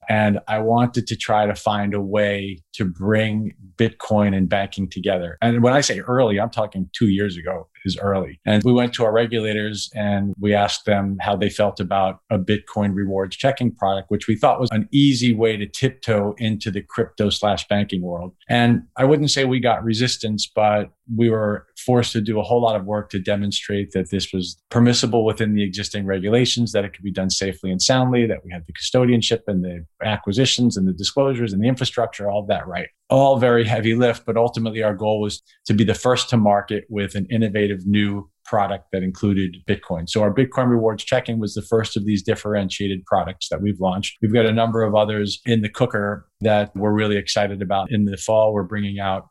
and 0.09 0.39
I 0.47 0.59
wanted 0.59 1.05
to 1.07 1.15
try 1.15 1.45
to 1.45 1.55
find 1.55 1.93
a 1.93 2.01
way 2.01 2.63
to 2.73 2.85
bring 2.85 3.53
Bitcoin 3.75 4.35
and 4.35 4.47
banking 4.47 4.89
together. 4.89 5.37
And 5.41 5.61
when 5.61 5.73
I 5.73 5.81
say 5.81 5.99
early, 5.99 6.39
I'm 6.39 6.49
talking 6.49 6.89
two 6.93 7.09
years 7.09 7.37
ago 7.37 7.67
is 7.85 7.97
early. 7.97 8.39
And 8.45 8.63
we 8.63 8.73
went 8.73 8.93
to 8.93 9.05
our 9.05 9.11
regulators 9.11 9.89
and 9.95 10.33
we 10.39 10.53
asked 10.53 10.85
them 10.85 11.17
how 11.21 11.35
they 11.35 11.49
felt 11.49 11.79
about 11.79 12.19
a 12.29 12.37
Bitcoin 12.37 12.93
rewards 12.93 13.35
checking 13.35 13.73
product, 13.73 14.09
which 14.09 14.27
we 14.27 14.35
thought 14.35 14.59
was 14.59 14.69
an 14.71 14.87
easy 14.91 15.33
way 15.33 15.57
to 15.57 15.67
tiptoe 15.67 16.35
into 16.37 16.71
the 16.71 16.81
crypto 16.81 17.29
slash 17.29 17.67
banking 17.67 18.01
world. 18.01 18.35
And 18.49 18.83
I 18.95 19.05
wouldn't 19.05 19.31
say 19.31 19.45
we 19.45 19.59
got 19.59 19.83
resistance, 19.83 20.49
but 20.53 20.91
we 21.15 21.29
were 21.29 21.65
forced 21.85 22.11
to 22.13 22.21
do 22.21 22.39
a 22.39 22.43
whole 22.43 22.61
lot 22.61 22.75
of 22.75 22.85
work 22.85 23.09
to 23.09 23.19
demonstrate 23.19 23.91
that 23.91 24.09
this 24.09 24.33
was 24.33 24.61
permissible 24.69 25.23
within 25.25 25.53
the 25.53 25.63
existing 25.63 26.05
regulations, 26.05 26.71
that 26.73 26.83
it 26.83 26.93
could 26.93 27.03
be 27.03 27.11
done 27.11 27.29
safely 27.29 27.71
and 27.71 27.81
soundly, 27.81 28.25
that 28.25 28.43
we 28.43 28.51
had 28.51 28.65
the 28.67 28.73
custodianship 28.73 29.41
and 29.47 29.63
the 29.63 29.85
acquisitions 30.03 30.75
and 30.75 30.87
the 30.87 30.93
disclosures 30.93 31.53
and 31.53 31.63
the 31.63 31.67
infrastructure, 31.67 32.29
all 32.29 32.41
of 32.41 32.47
that 32.47 32.67
right. 32.67 32.89
All 33.09 33.39
very 33.39 33.63
heavy 33.63 33.95
lift, 33.95 34.25
but 34.25 34.35
ultimately 34.35 34.83
our 34.83 34.93
goal 34.93 35.21
was 35.21 35.41
to 35.65 35.73
be 35.73 35.83
the 35.83 35.93
first 35.93 36.29
to 36.29 36.37
market 36.37 36.83
with 36.89 37.15
an 37.15 37.25
innovative 37.31 37.85
new 37.85 38.29
product 38.43 38.85
that 38.91 39.03
included 39.03 39.57
Bitcoin. 39.67 40.09
So 40.09 40.21
our 40.21 40.33
Bitcoin 40.33 40.69
rewards 40.69 41.03
checking 41.03 41.39
was 41.39 41.53
the 41.53 41.61
first 41.61 41.95
of 41.97 42.05
these 42.05 42.23
differentiated 42.23 43.05
products 43.05 43.49
that 43.49 43.61
we've 43.61 43.79
launched. 43.79 44.17
We've 44.21 44.33
got 44.33 44.45
a 44.45 44.51
number 44.51 44.83
of 44.83 44.95
others 44.95 45.39
in 45.45 45.61
the 45.61 45.69
cooker 45.69 46.27
that 46.41 46.75
we're 46.75 46.93
really 46.93 47.17
excited 47.17 47.61
about. 47.61 47.91
In 47.91 48.05
the 48.05 48.17
fall, 48.17 48.53
we're 48.53 48.63
bringing 48.63 48.99
out 48.99 49.27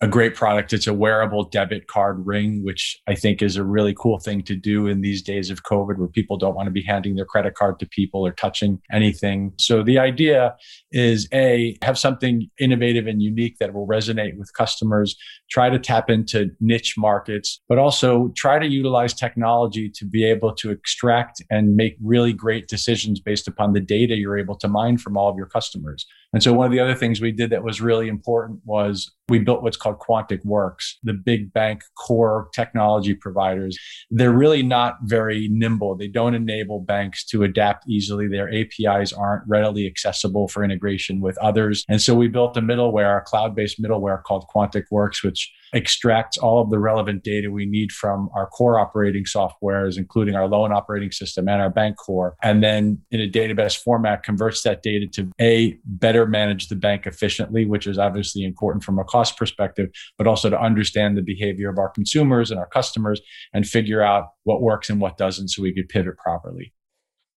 a 0.00 0.06
great 0.06 0.36
product. 0.36 0.72
It's 0.72 0.86
a 0.86 0.94
wearable 0.94 1.44
debit 1.44 1.88
card 1.88 2.24
ring, 2.24 2.64
which 2.64 3.00
I 3.08 3.16
think 3.16 3.42
is 3.42 3.56
a 3.56 3.64
really 3.64 3.94
cool 3.94 4.20
thing 4.20 4.42
to 4.44 4.54
do 4.54 4.86
in 4.86 5.00
these 5.00 5.22
days 5.22 5.50
of 5.50 5.64
COVID 5.64 5.98
where 5.98 6.06
people 6.06 6.36
don't 6.36 6.54
want 6.54 6.66
to 6.66 6.70
be 6.70 6.82
handing 6.82 7.16
their 7.16 7.24
credit 7.24 7.54
card 7.54 7.80
to 7.80 7.86
people 7.86 8.24
or 8.24 8.30
touching 8.30 8.80
anything. 8.92 9.52
So 9.58 9.82
the 9.82 9.98
idea 9.98 10.54
is 10.92 11.28
A, 11.34 11.76
have 11.82 11.98
something 11.98 12.48
innovative 12.60 13.08
and 13.08 13.20
unique 13.20 13.56
that 13.58 13.74
will 13.74 13.88
resonate 13.88 14.38
with 14.38 14.52
customers, 14.54 15.16
try 15.50 15.68
to 15.68 15.80
tap 15.80 16.08
into 16.10 16.50
niche 16.60 16.94
markets, 16.96 17.60
but 17.68 17.78
also 17.78 18.32
try 18.36 18.60
to 18.60 18.66
utilize 18.66 19.12
technology 19.12 19.90
to 19.96 20.04
be 20.04 20.24
able 20.24 20.54
to 20.54 20.70
extract 20.70 21.42
and 21.50 21.74
make 21.74 21.96
really 22.00 22.32
great 22.32 22.68
decisions 22.68 23.18
based 23.18 23.48
upon 23.48 23.72
the 23.72 23.80
data 23.80 24.14
you're 24.14 24.38
able 24.38 24.56
to 24.58 24.68
mine 24.68 24.96
from 24.96 25.16
all 25.16 25.28
of 25.28 25.36
your 25.36 25.46
customers. 25.46 26.06
And 26.32 26.42
so 26.42 26.52
one 26.52 26.66
of 26.66 26.72
the 26.72 26.80
other 26.80 26.94
things 26.94 27.20
we 27.20 27.32
did 27.32 27.50
that 27.50 27.64
was 27.64 27.80
really 27.80 28.06
important 28.08 28.60
was 28.64 29.10
we 29.28 29.38
built 29.38 29.62
what's 29.62 29.76
called 29.76 29.98
Quontic 29.98 30.44
Works, 30.44 30.98
the 31.02 31.14
big 31.14 31.52
bank 31.52 31.82
core 31.96 32.48
technology 32.54 33.14
providers. 33.14 33.78
They're 34.10 34.32
really 34.32 34.62
not 34.62 34.96
very 35.04 35.48
nimble. 35.50 35.96
They 35.96 36.08
don't 36.08 36.34
enable 36.34 36.80
banks 36.80 37.24
to 37.26 37.44
adapt 37.44 37.88
easily. 37.88 38.28
Their 38.28 38.52
APIs 38.52 39.12
aren't 39.12 39.44
readily 39.48 39.86
accessible 39.86 40.48
for 40.48 40.62
integration 40.62 41.20
with 41.20 41.38
others. 41.38 41.84
And 41.88 42.00
so 42.00 42.14
we 42.14 42.28
built 42.28 42.56
a 42.56 42.62
middleware, 42.62 43.18
a 43.18 43.22
cloud-based 43.22 43.82
middleware 43.82 44.22
called 44.22 44.46
Quontic 44.54 44.84
Works, 44.90 45.22
which 45.22 45.50
extracts 45.72 46.38
all 46.38 46.62
of 46.62 46.70
the 46.70 46.78
relevant 46.78 47.22
data 47.24 47.50
we 47.50 47.66
need 47.66 47.92
from 47.92 48.28
our 48.34 48.46
core 48.46 48.78
operating 48.78 49.24
softwares, 49.24 49.98
including 49.98 50.34
our 50.34 50.46
loan 50.46 50.72
operating 50.72 51.10
system 51.10 51.48
and 51.48 51.60
our 51.60 51.70
bank 51.70 51.96
core. 51.96 52.36
And 52.42 52.62
then 52.62 53.00
in 53.10 53.20
a 53.20 53.28
database 53.28 53.76
format, 53.76 54.22
converts 54.22 54.62
that 54.62 54.82
data 54.82 55.06
to 55.14 55.30
A, 55.40 55.78
better 55.84 56.26
manage 56.26 56.68
the 56.68 56.76
bank 56.76 57.06
efficiently, 57.06 57.64
which 57.64 57.86
is 57.86 57.98
obviously 57.98 58.44
important 58.44 58.84
from 58.84 58.98
a 58.98 59.04
cost 59.04 59.36
perspective, 59.36 59.90
but 60.16 60.26
also 60.26 60.50
to 60.50 60.60
understand 60.60 61.16
the 61.16 61.22
behavior 61.22 61.68
of 61.68 61.78
our 61.78 61.90
consumers 61.90 62.50
and 62.50 62.58
our 62.58 62.68
customers 62.68 63.20
and 63.52 63.66
figure 63.66 64.02
out 64.02 64.30
what 64.44 64.62
works 64.62 64.90
and 64.90 65.00
what 65.00 65.16
doesn't 65.16 65.48
so 65.48 65.62
we 65.62 65.74
could 65.74 65.88
pivot 65.88 66.16
properly. 66.16 66.72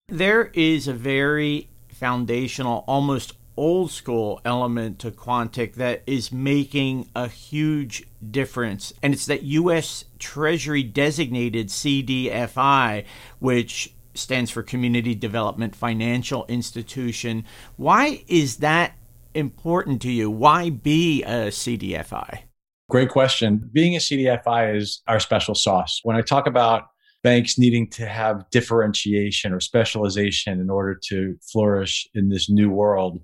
There 0.07 0.51
is 0.53 0.87
a 0.87 0.93
very 0.93 1.69
foundational, 1.89 2.83
almost 2.87 3.33
old 3.57 3.91
school 3.91 4.41
element 4.45 4.99
to 4.99 5.11
Quontic 5.11 5.75
that 5.75 6.03
is 6.07 6.31
making 6.31 7.09
a 7.15 7.27
huge 7.27 8.03
difference. 8.29 8.93
And 9.01 9.13
it's 9.13 9.25
that 9.25 9.43
U.S. 9.43 10.05
Treasury 10.19 10.83
designated 10.83 11.67
CDFI, 11.67 13.05
which 13.39 13.93
stands 14.13 14.51
for 14.51 14.63
Community 14.63 15.15
Development 15.15 15.75
Financial 15.75 16.45
Institution. 16.47 17.45
Why 17.77 18.23
is 18.27 18.57
that 18.57 18.93
important 19.33 20.01
to 20.03 20.11
you? 20.11 20.29
Why 20.29 20.69
be 20.69 21.23
a 21.23 21.47
CDFI? 21.47 22.43
Great 22.89 23.09
question. 23.09 23.69
Being 23.71 23.95
a 23.95 23.99
CDFI 23.99 24.75
is 24.75 25.01
our 25.07 25.19
special 25.19 25.55
sauce. 25.55 26.01
When 26.03 26.17
I 26.17 26.21
talk 26.21 26.45
about 26.45 26.87
banks 27.23 27.57
needing 27.57 27.89
to 27.91 28.05
have 28.05 28.49
differentiation 28.51 29.53
or 29.53 29.59
specialization 29.59 30.59
in 30.59 30.69
order 30.69 30.99
to 31.07 31.35
flourish 31.51 32.07
in 32.13 32.29
this 32.29 32.49
new 32.49 32.69
world, 32.69 33.21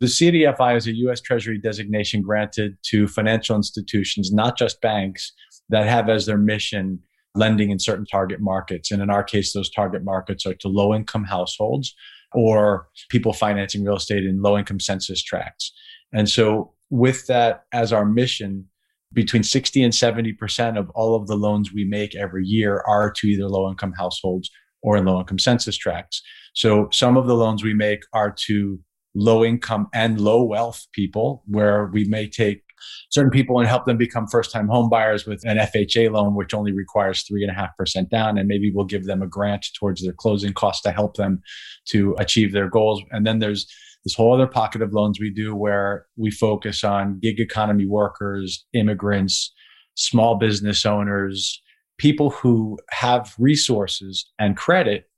the 0.00 0.06
CDFI 0.06 0.76
is 0.76 0.86
a 0.86 0.94
U.S. 0.96 1.20
Treasury 1.20 1.58
designation 1.58 2.20
granted 2.20 2.76
to 2.90 3.08
financial 3.08 3.56
institutions, 3.56 4.32
not 4.32 4.58
just 4.58 4.80
banks, 4.80 5.32
that 5.68 5.86
have 5.86 6.08
as 6.08 6.26
their 6.26 6.38
mission 6.38 7.00
lending 7.34 7.70
in 7.70 7.78
certain 7.78 8.06
target 8.06 8.40
markets. 8.40 8.90
And 8.90 9.02
in 9.02 9.10
our 9.10 9.24
case, 9.24 9.52
those 9.52 9.70
target 9.70 10.04
markets 10.04 10.46
are 10.46 10.54
to 10.54 10.68
low 10.68 10.94
income 10.94 11.24
households 11.24 11.94
or 12.32 12.88
people 13.08 13.32
financing 13.32 13.84
real 13.84 13.96
estate 13.96 14.24
in 14.24 14.42
low 14.42 14.58
income 14.58 14.80
census 14.80 15.22
tracts. 15.22 15.72
And 16.12 16.28
so, 16.28 16.72
with 16.88 17.26
that 17.26 17.64
as 17.72 17.92
our 17.92 18.04
mission, 18.04 18.66
between 19.12 19.42
60 19.42 19.82
and 19.82 19.92
70% 19.92 20.78
of 20.78 20.90
all 20.90 21.16
of 21.16 21.26
the 21.26 21.36
loans 21.36 21.72
we 21.72 21.84
make 21.84 22.14
every 22.14 22.44
year 22.44 22.82
are 22.86 23.10
to 23.10 23.26
either 23.26 23.48
low 23.48 23.68
income 23.68 23.92
households 23.98 24.50
or 24.82 24.96
in 24.96 25.04
low 25.04 25.18
income 25.18 25.38
census 25.38 25.76
tracts. 25.76 26.22
So, 26.54 26.88
some 26.92 27.16
of 27.16 27.26
the 27.26 27.34
loans 27.34 27.62
we 27.62 27.74
make 27.74 28.00
are 28.12 28.34
to 28.46 28.78
low 29.16 29.44
income 29.44 29.88
and 29.94 30.20
low 30.20 30.42
wealth 30.42 30.86
people 30.92 31.42
where 31.46 31.86
we 31.86 32.04
may 32.04 32.28
take 32.28 32.62
certain 33.10 33.30
people 33.30 33.58
and 33.58 33.66
help 33.66 33.86
them 33.86 33.96
become 33.96 34.26
first 34.26 34.52
time 34.52 34.68
home 34.68 34.88
buyers 34.88 35.26
with 35.26 35.42
an 35.44 35.56
FHA 35.56 36.12
loan, 36.12 36.34
which 36.34 36.52
only 36.52 36.72
requires 36.72 37.22
three 37.22 37.42
and 37.42 37.50
a 37.50 37.54
half 37.54 37.76
percent 37.76 38.10
down. 38.10 38.36
And 38.36 38.46
maybe 38.46 38.70
we'll 38.70 38.84
give 38.84 39.06
them 39.06 39.22
a 39.22 39.26
grant 39.26 39.66
towards 39.78 40.02
their 40.02 40.12
closing 40.12 40.52
costs 40.52 40.82
to 40.82 40.92
help 40.92 41.16
them 41.16 41.40
to 41.86 42.14
achieve 42.18 42.52
their 42.52 42.68
goals. 42.68 43.02
And 43.10 43.26
then 43.26 43.38
there's 43.38 43.66
this 44.04 44.14
whole 44.14 44.34
other 44.34 44.46
pocket 44.46 44.82
of 44.82 44.92
loans 44.92 45.18
we 45.18 45.30
do 45.30 45.54
where 45.54 46.06
we 46.16 46.30
focus 46.30 46.84
on 46.84 47.18
gig 47.20 47.40
economy 47.40 47.86
workers, 47.86 48.64
immigrants, 48.72 49.52
small 49.94 50.36
business 50.36 50.84
owners, 50.84 51.60
people 51.98 52.30
who 52.30 52.78
have 52.90 53.34
resources 53.38 54.30
and 54.38 54.56
credit, 54.56 55.08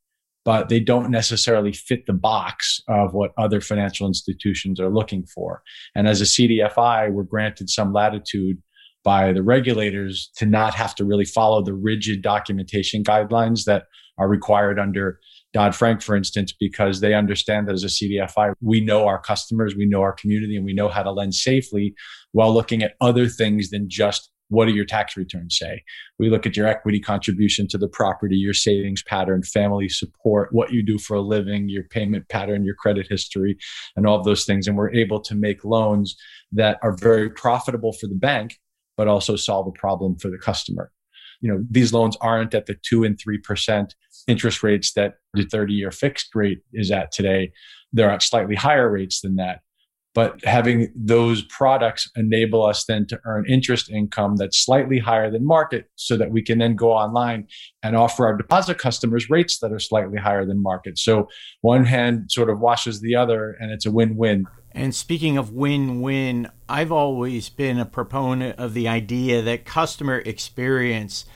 but 0.49 0.71
they 0.71 0.81
don't 0.81 1.11
necessarily 1.11 1.75
fit 1.75 2.07
the 2.07 2.13
box 2.15 2.81
of 2.89 3.13
what 3.13 3.33
other 3.37 3.61
financial 3.61 4.07
institutions 4.07 4.81
are 4.81 4.89
looking 4.89 5.27
for. 5.27 5.61
And 5.95 6.09
as 6.09 6.23
a 6.23 6.25
CDFI, 6.25 7.13
we're 7.13 7.25
granted 7.25 7.69
some 7.69 7.93
latitude 7.93 8.57
by 9.05 9.35
the 9.35 9.43
regulators 9.43 10.31
to 10.37 10.47
not 10.47 10.73
have 10.73 10.95
to 10.95 11.05
really 11.05 11.27
follow 11.27 11.63
the 11.63 11.75
rigid 11.75 12.23
documentation 12.23 13.05
guidelines 13.05 13.65
that 13.67 13.83
are 14.17 14.27
required 14.27 14.79
under 14.79 15.21
Dodd 15.53 15.75
Frank, 15.75 16.01
for 16.01 16.17
instance, 16.17 16.55
because 16.59 17.01
they 17.01 17.13
understand 17.13 17.69
that 17.69 17.75
as 17.75 17.85
a 17.85 17.89
CDFI, 17.89 18.55
we 18.63 18.81
know 18.81 19.07
our 19.07 19.21
customers, 19.21 19.75
we 19.77 19.85
know 19.85 20.01
our 20.01 20.15
community, 20.15 20.57
and 20.57 20.65
we 20.65 20.73
know 20.73 20.89
how 20.89 21.03
to 21.03 21.13
lend 21.13 21.35
safely 21.35 21.95
while 22.33 22.55
looking 22.55 22.83
at 22.83 22.95
other 23.03 23.29
things 23.29 23.69
than 23.69 23.85
just 23.91 24.31
what 24.49 24.67
do 24.67 24.73
your 24.73 24.85
tax 24.85 25.17
returns 25.17 25.59
say? 25.59 25.83
We 26.19 26.31
look 26.31 26.47
at 26.47 26.57
your 26.57 26.67
equity 26.67 27.01
contribution 27.01 27.69
to 27.69 27.79
the 27.79 27.89
property, 27.89 28.37
your 28.37 28.55
savings 28.55 29.03
pattern, 29.03 29.43
family 29.43 29.89
support, 29.89 30.53
what 30.53 30.73
you 30.73 30.83
do 30.83 30.99
for 30.99 31.15
a 31.15 31.21
living, 31.21 31.69
your 31.69 31.85
payment 31.85 32.29
pattern, 32.29 32.65
your 32.65 32.75
credit 32.75 33.07
history, 33.09 33.59
and 33.97 34.07
all 34.07 34.19
of 34.19 34.25
those 34.25 34.45
things. 34.45 34.67
And 34.67 34.77
we're 34.77 34.93
able 34.93 35.21
to 35.21 35.35
make 35.35 35.65
loans 35.65 36.17
that 36.53 36.79
are 36.83 36.97
very 36.97 37.31
profitable 37.31 37.93
for 37.93 38.07
the 38.07 38.15
bank, 38.15 38.59
but 38.97 39.09
also 39.09 39.37
solve 39.37 39.67
a 39.67 39.79
problem 39.79 40.17
for 40.19 40.31
the 40.31 40.39
customer. 40.39 40.91
You 41.41 41.53
know, 41.53 41.65
these 41.71 41.93
loans 41.93 42.17
aren't 42.21 42.55
at 42.55 42.67
the 42.67 42.77
two 42.83 43.05
and 43.05 43.17
3% 43.17 43.91
interest 44.27 44.63
rates 44.63 44.93
that 44.95 45.15
the 45.35 45.45
30 45.45 45.75
year 45.75 45.91
fixed 45.91 46.35
rate 46.35 46.61
is 46.73 46.91
at 46.91 47.13
today. 47.13 47.53
They're 47.93 48.11
at 48.11 48.23
slightly 48.23 48.57
higher 48.57 48.91
rates 48.91 49.21
than 49.21 49.37
that 49.37 49.61
but 50.19 50.45
having 50.45 50.93
those 50.97 51.45
products 51.45 52.11
enable 52.17 52.65
us 52.67 52.85
then 52.87 53.07
to 53.07 53.21
earn 53.25 53.49
interest 53.49 53.89
income 53.89 54.35
that's 54.35 54.59
slightly 54.65 54.99
higher 54.99 55.31
than 55.31 55.47
market 55.47 55.85
so 55.95 56.17
that 56.17 56.33
we 56.33 56.43
can 56.43 56.59
then 56.59 56.75
go 56.75 56.91
online 56.91 57.47
and 57.85 57.95
offer 57.95 58.27
our 58.27 58.37
deposit 58.37 58.79
customers 58.79 59.31
rates 59.31 59.61
that 59.61 59.71
are 59.71 59.79
slightly 59.79 60.19
higher 60.19 60.45
than 60.45 60.61
market. 60.61 60.99
So 60.99 61.29
one 61.61 61.85
hand 61.85 62.33
sort 62.33 62.51
of 62.51 62.59
washes 62.59 63.01
the 63.01 63.15
other 63.15 63.57
and 63.61 63.71
it's 63.71 63.87
a 63.87 63.93
win-win. 63.93 64.47
And 64.73 64.93
speaking 64.93 65.39
of 65.39 65.53
win-win 65.53 66.51
i've 66.69 66.91
always 66.91 67.49
been 67.49 67.79
a 67.79 67.87
proponent 67.87 68.59
of 68.59 68.75
the 68.75 68.89
idea 68.89 69.41
that 69.41 69.65
customer 69.65 70.19
experience 70.19 71.27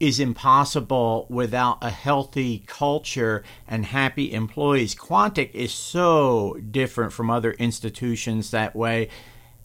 is 0.00 0.20
impossible 0.20 1.26
without 1.30 1.78
a 1.82 1.90
healthy 1.90 2.64
culture 2.66 3.42
and 3.66 3.86
happy 3.86 4.32
employees. 4.32 4.94
Quontic 4.94 5.54
is 5.54 5.72
so 5.72 6.56
different 6.70 7.12
from 7.12 7.30
other 7.30 7.52
institutions 7.52 8.50
that 8.50 8.74
way. 8.74 9.08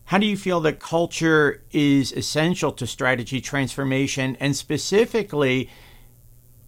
How 0.06 0.18
do 0.18 0.26
you 0.26 0.38
feel 0.38 0.60
that 0.62 0.80
culture 0.80 1.64
is 1.72 2.12
essential 2.14 2.72
to 2.74 2.88
strategy 2.88 3.42
transformation? 3.42 4.38
And 4.40 4.56
specifically, 4.56 5.70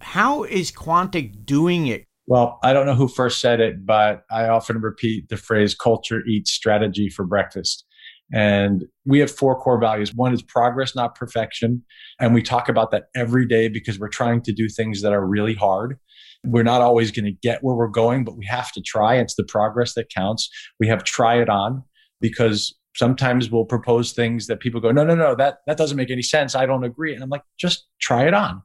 how 0.00 0.44
is 0.44 0.70
Quontic 0.70 1.44
doing 1.44 1.86
it? 1.86 2.04
Well, 2.26 2.58
I 2.62 2.72
don't 2.72 2.86
know 2.86 2.94
who 2.94 3.08
first 3.08 3.40
said 3.40 3.60
it, 3.60 3.84
but 3.84 4.24
I 4.30 4.48
often 4.48 4.80
repeat 4.80 5.28
the 5.28 5.36
phrase 5.36 5.74
culture 5.74 6.22
eats 6.26 6.52
strategy 6.52 7.08
for 7.08 7.24
breakfast. 7.24 7.84
And 8.32 8.84
we 9.04 9.18
have 9.18 9.30
four 9.30 9.60
core 9.60 9.78
values. 9.78 10.14
One 10.14 10.32
is 10.32 10.42
progress, 10.42 10.94
not 10.94 11.14
perfection. 11.14 11.84
And 12.18 12.32
we 12.32 12.42
talk 12.42 12.68
about 12.68 12.90
that 12.90 13.04
every 13.14 13.46
day 13.46 13.68
because 13.68 13.98
we're 13.98 14.08
trying 14.08 14.42
to 14.42 14.52
do 14.52 14.68
things 14.68 15.02
that 15.02 15.12
are 15.12 15.26
really 15.26 15.54
hard. 15.54 15.98
We're 16.44 16.62
not 16.62 16.80
always 16.80 17.10
going 17.10 17.26
to 17.26 17.32
get 17.32 17.62
where 17.62 17.76
we're 17.76 17.88
going, 17.88 18.24
but 18.24 18.36
we 18.36 18.46
have 18.46 18.72
to 18.72 18.80
try. 18.80 19.16
It's 19.16 19.34
the 19.34 19.44
progress 19.44 19.94
that 19.94 20.08
counts. 20.08 20.48
We 20.80 20.88
have 20.88 21.04
try 21.04 21.40
it 21.40 21.48
on 21.48 21.82
because 22.20 22.74
sometimes 22.96 23.50
we'll 23.50 23.64
propose 23.64 24.12
things 24.12 24.46
that 24.46 24.60
people 24.60 24.80
go, 24.80 24.90
no, 24.90 25.04
no, 25.04 25.14
no, 25.14 25.34
that, 25.34 25.58
that 25.66 25.76
doesn't 25.76 25.96
make 25.96 26.10
any 26.10 26.22
sense. 26.22 26.54
I 26.54 26.66
don't 26.66 26.84
agree. 26.84 27.14
And 27.14 27.22
I'm 27.22 27.30
like, 27.30 27.42
just 27.58 27.86
try 28.00 28.26
it 28.26 28.34
on. 28.34 28.62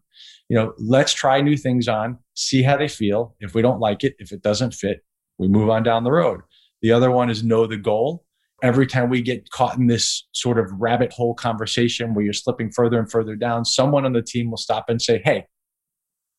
You 0.50 0.57
know, 0.57 0.74
let's 0.79 1.13
try 1.13 1.41
new 1.41 1.57
things 1.57 1.88
on, 1.88 2.17
see 2.36 2.63
how 2.63 2.77
they 2.77 2.88
feel. 2.88 3.36
If 3.41 3.53
we 3.53 3.62
don't 3.62 3.79
like 3.79 4.03
it, 4.03 4.15
if 4.17 4.31
it 4.31 4.41
doesn't 4.41 4.74
fit, 4.74 5.03
we 5.38 5.47
move 5.47 5.69
on 5.69 5.83
down 5.83 6.03
the 6.03 6.12
road. 6.12 6.41
The 6.81 6.91
other 6.91 7.12
one 7.12 7.29
is 7.29 7.43
know 7.43 7.67
the 7.67 7.77
goal 7.77 8.25
every 8.63 8.87
time 8.87 9.09
we 9.09 9.21
get 9.21 9.49
caught 9.51 9.77
in 9.77 9.87
this 9.87 10.27
sort 10.33 10.57
of 10.57 10.71
rabbit 10.71 11.13
hole 11.13 11.33
conversation 11.33 12.13
where 12.13 12.23
you're 12.23 12.33
slipping 12.33 12.71
further 12.71 12.99
and 12.99 13.11
further 13.11 13.35
down, 13.35 13.65
someone 13.65 14.05
on 14.05 14.13
the 14.13 14.21
team 14.21 14.49
will 14.49 14.57
stop 14.57 14.89
and 14.89 15.01
say, 15.01 15.21
Hey, 15.23 15.46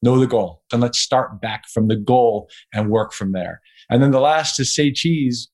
know 0.03 0.19
the 0.19 0.27
goal. 0.27 0.63
And 0.73 0.81
let's 0.81 0.99
start 0.99 1.41
back 1.41 1.69
from 1.69 1.89
the 1.89 1.97
goal 1.97 2.49
and 2.73 2.91
work 2.91 3.13
from 3.13 3.33
there. 3.33 3.61
And 3.91 4.03
then 4.03 4.11
the 4.11 4.21
last 4.21 4.59
is 4.61 4.75
say 4.75 4.93
cheese. 4.93 5.49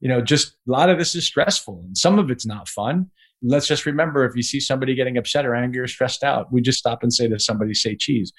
You 0.00 0.08
know, 0.08 0.20
just 0.20 0.56
a 0.68 0.70
lot 0.70 0.90
of 0.90 0.98
this 0.98 1.14
is 1.14 1.26
stressful 1.26 1.82
and 1.84 1.96
some 1.96 2.18
of 2.18 2.30
it's 2.30 2.46
not 2.46 2.68
fun. 2.68 3.06
Let's 3.42 3.66
just 3.66 3.86
remember 3.86 4.24
if 4.24 4.36
you 4.36 4.42
see 4.42 4.60
somebody 4.60 4.94
getting 4.94 5.16
upset 5.16 5.46
or 5.46 5.54
angry 5.54 5.80
or 5.80 5.86
stressed 5.86 6.22
out, 6.22 6.52
we 6.52 6.60
just 6.60 6.78
stop 6.78 7.02
and 7.02 7.12
say 7.12 7.28
to 7.28 7.38
somebody, 7.38 7.74
say 7.74 7.96
cheese. 7.96 8.32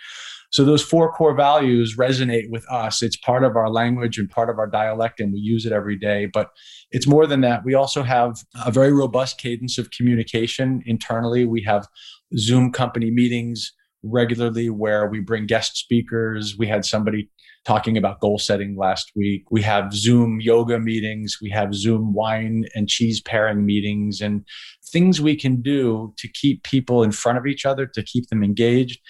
So 0.56 0.64
those 0.64 0.82
four 0.82 1.12
core 1.12 1.36
values 1.36 1.98
resonate 1.98 2.50
with 2.50 2.66
us. 2.72 3.04
It's 3.04 3.18
part 3.18 3.44
of 3.44 3.58
our 3.58 3.70
language 3.70 4.18
and 4.18 4.30
part 4.30 4.50
of 4.50 4.58
our 4.58 4.68
dialect, 4.68 5.20
and 5.20 5.34
we 5.34 5.40
use 5.40 5.66
it 5.66 5.74
every 5.74 5.98
day. 5.98 6.28
But 6.34 6.52
it's 6.92 7.06
more 7.06 7.28
than 7.28 7.42
that. 7.42 7.66
We 7.66 7.74
also 7.74 8.04
have 8.04 8.38
a 8.66 8.72
very 8.72 8.94
robust 8.94 9.38
cadence 9.38 9.78
of 9.78 9.92
communication 9.92 10.82
internally. 10.86 11.44
We 11.44 11.62
have 11.64 11.90
Zoom 12.38 12.72
company 12.72 13.12
meetings 13.12 13.74
regularly 14.02 14.70
where 14.70 15.10
we 15.10 15.20
bring 15.20 15.46
guest 15.46 15.76
speakers. 15.76 16.56
We 16.58 16.68
had 16.68 16.86
somebody 16.86 17.30
talking 17.66 17.98
about 17.98 18.22
goal 18.22 18.40
setting 18.40 18.78
last 18.78 19.12
week. 19.14 19.44
We 19.52 19.62
have 19.64 19.94
Zoom 19.94 20.40
yoga 20.40 20.80
meetings. 20.80 21.38
We 21.42 21.50
have 21.50 21.76
Zoom 21.76 22.14
wine 22.14 22.64
and 22.74 22.88
cheese 22.88 23.20
pairing 23.20 23.66
meetings 23.66 24.22
and 24.22 24.46
things 24.90 25.20
we 25.20 25.36
can 25.36 25.62
do 25.62 26.14
to 26.16 26.30
keep 26.30 26.64
people 26.64 27.04
in 27.04 27.12
front 27.12 27.38
of 27.38 27.46
each 27.46 27.66
other, 27.66 27.86
to 27.88 28.02
keep 28.02 28.30
them 28.30 28.42
engaged 28.42 29.02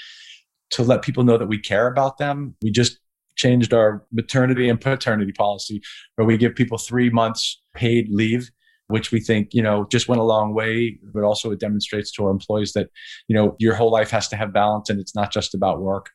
to 0.71 0.83
let 0.83 1.01
people 1.01 1.23
know 1.23 1.37
that 1.37 1.47
we 1.47 1.59
care 1.59 1.87
about 1.87 2.17
them. 2.17 2.55
We 2.61 2.71
just 2.71 2.99
changed 3.35 3.73
our 3.73 4.03
maternity 4.11 4.69
and 4.69 4.79
paternity 4.79 5.31
policy 5.31 5.81
where 6.15 6.25
we 6.25 6.37
give 6.37 6.55
people 6.55 6.77
three 6.77 7.09
months 7.09 7.61
paid 7.73 8.07
leave 8.09 8.49
which 8.87 9.11
we 9.11 9.19
think 9.19 9.53
you 9.53 9.61
know 9.61 9.85
just 9.91 10.07
went 10.07 10.21
a 10.21 10.23
long 10.23 10.53
way 10.53 10.97
but 11.13 11.23
also 11.23 11.51
it 11.51 11.59
demonstrates 11.59 12.11
to 12.11 12.23
our 12.25 12.31
employees 12.31 12.73
that 12.73 12.89
you 13.27 13.35
know 13.35 13.55
your 13.59 13.75
whole 13.75 13.91
life 13.91 14.09
has 14.09 14.27
to 14.27 14.35
have 14.35 14.53
balance 14.53 14.89
and 14.89 14.99
it's 14.99 15.15
not 15.15 15.31
just 15.31 15.53
about 15.53 15.81
work. 15.81 16.11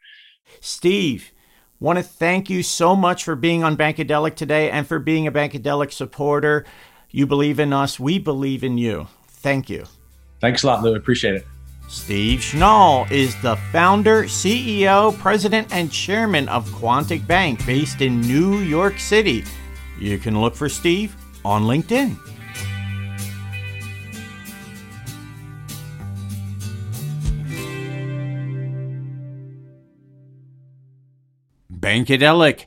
Steve 0.60 1.32
want 1.78 1.98
to 1.98 2.02
thank 2.02 2.50
you 2.50 2.62
so 2.62 2.94
much 2.94 3.24
for 3.24 3.34
being 3.34 3.64
on 3.64 3.76
bankadelic 3.76 4.34
today 4.34 4.70
and 4.70 4.86
for 4.86 4.98
being 4.98 5.26
a 5.26 5.32
bankadelic 5.32 5.92
supporter. 5.92 6.64
You 7.10 7.26
believe 7.26 7.58
in 7.58 7.72
us 7.72 7.98
we 7.98 8.18
believe 8.18 8.62
in 8.62 8.78
you. 8.78 9.08
Thank 9.26 9.68
you. 9.68 9.86
Thanks 10.40 10.62
a 10.62 10.68
lot 10.68 10.82
lou. 10.82 10.94
Appreciate 10.94 11.34
it 11.34 11.46
Steve 11.90 12.38
Schnall 12.38 13.11
is 13.11 13.35
the 13.42 13.57
founder, 13.72 14.22
CEO, 14.22 15.18
president, 15.18 15.66
and 15.72 15.90
chairman 15.90 16.48
of 16.48 16.64
Quontic 16.68 17.26
Bank 17.26 17.66
based 17.66 18.00
in 18.00 18.20
New 18.20 18.59
York 18.59 19.00
City. 19.00 19.42
You 19.98 20.16
can 20.16 20.40
look 20.40 20.55
for 20.55 20.68
Steve 20.68 21.16
on 21.44 21.64
LinkedIn. 21.64 22.16
Bankadelic 31.72 32.66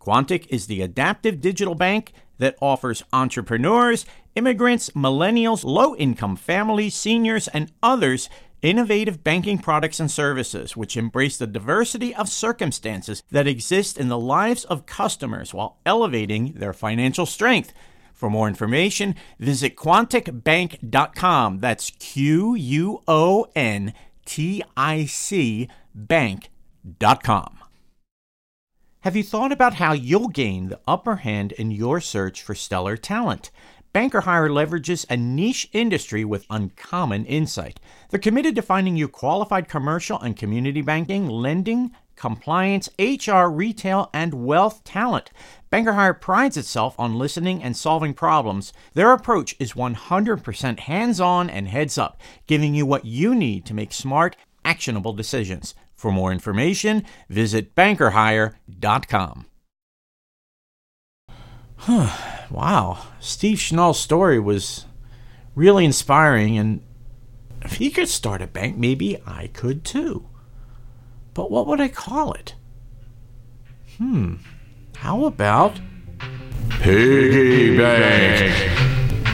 Quontic 0.00 0.46
is 0.48 0.66
the 0.66 0.82
adaptive 0.82 1.40
digital 1.40 1.74
bank 1.74 2.12
that 2.38 2.56
offers 2.60 3.04
entrepreneurs, 3.12 4.06
immigrants, 4.34 4.90
millennials, 4.90 5.62
low 5.62 5.94
income 5.96 6.36
families, 6.36 6.94
seniors, 6.94 7.48
and 7.48 7.70
others 7.82 8.28
innovative 8.62 9.24
banking 9.24 9.58
products 9.58 10.00
and 10.00 10.10
services 10.10 10.76
which 10.76 10.96
embrace 10.96 11.36
the 11.36 11.46
diversity 11.46 12.14
of 12.14 12.28
circumstances 12.28 13.22
that 13.30 13.46
exist 13.46 13.98
in 13.98 14.08
the 14.08 14.18
lives 14.18 14.64
of 14.64 14.86
customers 14.86 15.54
while 15.54 15.78
elevating 15.86 16.52
their 16.52 16.72
financial 16.72 17.26
strength. 17.26 17.72
For 18.12 18.28
more 18.28 18.48
information, 18.48 19.14
visit 19.38 19.76
quonticbank.com. 19.76 21.60
That's 21.60 21.90
Q 21.98 22.54
U 22.54 23.02
O 23.08 23.46
N 23.54 23.94
T 24.26 24.62
I 24.76 25.06
C 25.06 25.68
bank.com. 25.94 27.59
Have 29.02 29.16
you 29.16 29.22
thought 29.22 29.50
about 29.50 29.76
how 29.76 29.94
you'll 29.94 30.28
gain 30.28 30.68
the 30.68 30.78
upper 30.86 31.16
hand 31.16 31.52
in 31.52 31.70
your 31.70 32.02
search 32.02 32.42
for 32.42 32.54
stellar 32.54 32.98
talent? 32.98 33.50
Banker 33.94 34.20
Hire 34.20 34.50
leverages 34.50 35.06
a 35.08 35.16
niche 35.16 35.70
industry 35.72 36.22
with 36.22 36.44
uncommon 36.50 37.24
insight. 37.24 37.80
They're 38.10 38.20
committed 38.20 38.54
to 38.56 38.62
finding 38.62 38.98
you 38.98 39.08
qualified 39.08 39.70
commercial 39.70 40.20
and 40.20 40.36
community 40.36 40.82
banking, 40.82 41.26
lending, 41.26 41.92
compliance, 42.14 42.90
HR, 42.98 43.46
retail, 43.46 44.10
and 44.12 44.44
wealth 44.44 44.84
talent. 44.84 45.30
Banker 45.70 45.94
Hire 45.94 46.12
prides 46.12 46.58
itself 46.58 46.94
on 46.98 47.18
listening 47.18 47.62
and 47.62 47.74
solving 47.74 48.12
problems. 48.12 48.70
Their 48.92 49.12
approach 49.12 49.56
is 49.58 49.72
100% 49.72 50.80
hands 50.80 51.20
on 51.20 51.48
and 51.48 51.68
heads 51.68 51.96
up, 51.96 52.20
giving 52.46 52.74
you 52.74 52.84
what 52.84 53.06
you 53.06 53.34
need 53.34 53.64
to 53.64 53.72
make 53.72 53.94
smart, 53.94 54.36
actionable 54.62 55.14
decisions. 55.14 55.74
For 56.00 56.10
more 56.10 56.32
information, 56.32 57.04
visit 57.28 57.74
bankerhire.com. 57.74 59.44
Huh. 61.76 62.16
wow, 62.50 63.02
Steve 63.20 63.58
Schnall's 63.58 64.00
story 64.00 64.40
was 64.40 64.86
really 65.54 65.84
inspiring, 65.84 66.56
and 66.56 66.80
if 67.60 67.74
he 67.74 67.90
could 67.90 68.08
start 68.08 68.40
a 68.40 68.46
bank, 68.46 68.78
maybe 68.78 69.18
I 69.26 69.48
could 69.48 69.84
too. 69.84 70.26
But 71.34 71.50
what 71.50 71.66
would 71.66 71.82
I 71.82 71.88
call 71.88 72.32
it? 72.32 72.54
Hmm, 73.98 74.36
how 74.96 75.26
about 75.26 75.80
Piggy 76.70 77.76
Bank? 77.76 78.54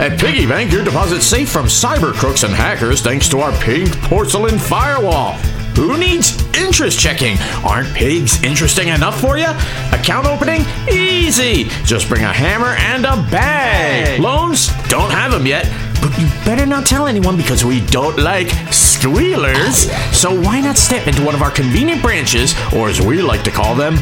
At 0.00 0.18
Piggy 0.18 0.48
Bank, 0.48 0.72
your 0.72 0.82
deposit's 0.82 1.26
safe 1.26 1.48
from 1.48 1.66
cyber 1.66 2.12
crooks 2.12 2.42
and 2.42 2.52
hackers 2.52 3.02
thanks 3.02 3.28
to 3.28 3.38
our 3.38 3.52
pink 3.60 3.96
porcelain 4.02 4.58
firewall. 4.58 5.38
Who 5.76 5.98
needs 5.98 6.42
interest 6.56 6.98
checking? 6.98 7.36
Aren't 7.62 7.94
pigs 7.94 8.42
interesting 8.42 8.88
enough 8.88 9.20
for 9.20 9.36
you? 9.36 9.48
Account 9.92 10.26
opening? 10.26 10.62
Easy! 10.90 11.64
Just 11.84 12.08
bring 12.08 12.24
a 12.24 12.32
hammer 12.32 12.74
and 12.78 13.04
a 13.04 13.16
bag. 13.30 14.18
Loans? 14.18 14.68
Don't 14.88 15.10
have 15.10 15.32
them 15.32 15.46
yet. 15.46 15.66
But 16.00 16.18
you 16.18 16.26
better 16.46 16.64
not 16.64 16.86
tell 16.86 17.06
anyone 17.06 17.36
because 17.36 17.62
we 17.62 17.82
don't 17.86 18.18
like 18.18 18.48
squealers. 18.72 19.90
So 20.16 20.34
why 20.40 20.62
not 20.62 20.78
step 20.78 21.06
into 21.08 21.22
one 21.22 21.34
of 21.34 21.42
our 21.42 21.50
convenient 21.50 22.00
branches, 22.00 22.54
or 22.74 22.88
as 22.88 23.00
we 23.00 23.20
like 23.20 23.42
to 23.44 23.50
call 23.50 23.74
them, 23.74 23.96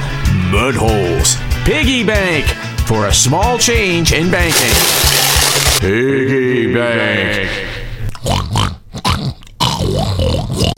mud 0.53 0.77
holes? 0.77 1.35
Piggy 1.65 2.05
Bank 2.05 2.47
for 2.87 3.09
a 3.09 3.13
small 3.13 3.59
change 3.59 4.13
in 4.13 4.31
banking. 4.31 4.75
Piggy 5.81 6.73
Bank. 6.73 7.74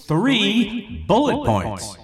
Three 0.07 1.05
bullet 1.09 1.45
points? 1.45 1.97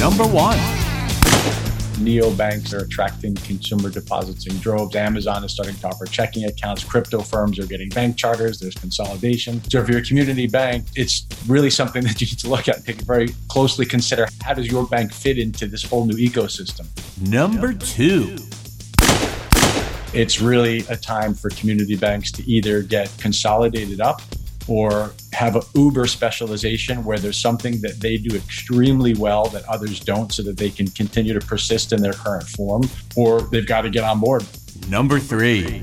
Number 0.00 0.26
one. 0.26 0.77
Neobanks 1.98 2.72
are 2.72 2.84
attracting 2.84 3.34
consumer 3.34 3.90
deposits 3.90 4.46
in 4.46 4.56
droves. 4.58 4.94
Amazon 4.94 5.44
is 5.44 5.52
starting 5.52 5.74
to 5.76 5.88
offer 5.88 6.06
checking 6.06 6.44
accounts. 6.44 6.84
Crypto 6.84 7.20
firms 7.20 7.58
are 7.58 7.66
getting 7.66 7.88
bank 7.88 8.16
charters. 8.16 8.60
There's 8.60 8.74
consolidation. 8.74 9.62
So 9.64 9.80
if 9.80 9.88
you're 9.88 9.98
a 9.98 10.04
community 10.04 10.46
bank, 10.46 10.86
it's 10.94 11.26
really 11.46 11.70
something 11.70 12.02
that 12.04 12.20
you 12.20 12.26
need 12.26 12.38
to 12.38 12.48
look 12.48 12.68
at 12.68 12.76
and 12.76 12.86
take 12.86 13.00
very 13.02 13.34
closely 13.48 13.84
consider 13.84 14.28
how 14.42 14.54
does 14.54 14.70
your 14.70 14.86
bank 14.86 15.12
fit 15.12 15.38
into 15.38 15.66
this 15.66 15.82
whole 15.82 16.06
new 16.06 16.16
ecosystem. 16.16 16.86
Number 17.28 17.72
two. 17.72 18.36
It's 20.14 20.40
really 20.40 20.86
a 20.88 20.96
time 20.96 21.34
for 21.34 21.50
community 21.50 21.94
banks 21.94 22.32
to 22.32 22.50
either 22.50 22.82
get 22.82 23.12
consolidated 23.18 24.00
up 24.00 24.22
or 24.68 25.12
have 25.32 25.56
a 25.56 25.62
uber 25.74 26.06
specialization 26.06 27.04
where 27.04 27.18
there's 27.18 27.38
something 27.38 27.80
that 27.80 28.00
they 28.00 28.16
do 28.16 28.36
extremely 28.36 29.14
well 29.14 29.46
that 29.46 29.64
others 29.64 30.00
don't 30.00 30.32
so 30.32 30.42
that 30.42 30.56
they 30.56 30.70
can 30.70 30.86
continue 30.88 31.32
to 31.32 31.44
persist 31.46 31.92
in 31.92 32.02
their 32.02 32.12
current 32.12 32.46
form 32.46 32.82
or 33.16 33.42
they've 33.42 33.66
got 33.66 33.82
to 33.82 33.90
get 33.90 34.04
on 34.04 34.20
board 34.20 34.44
Number 34.88 35.18
three. 35.18 35.82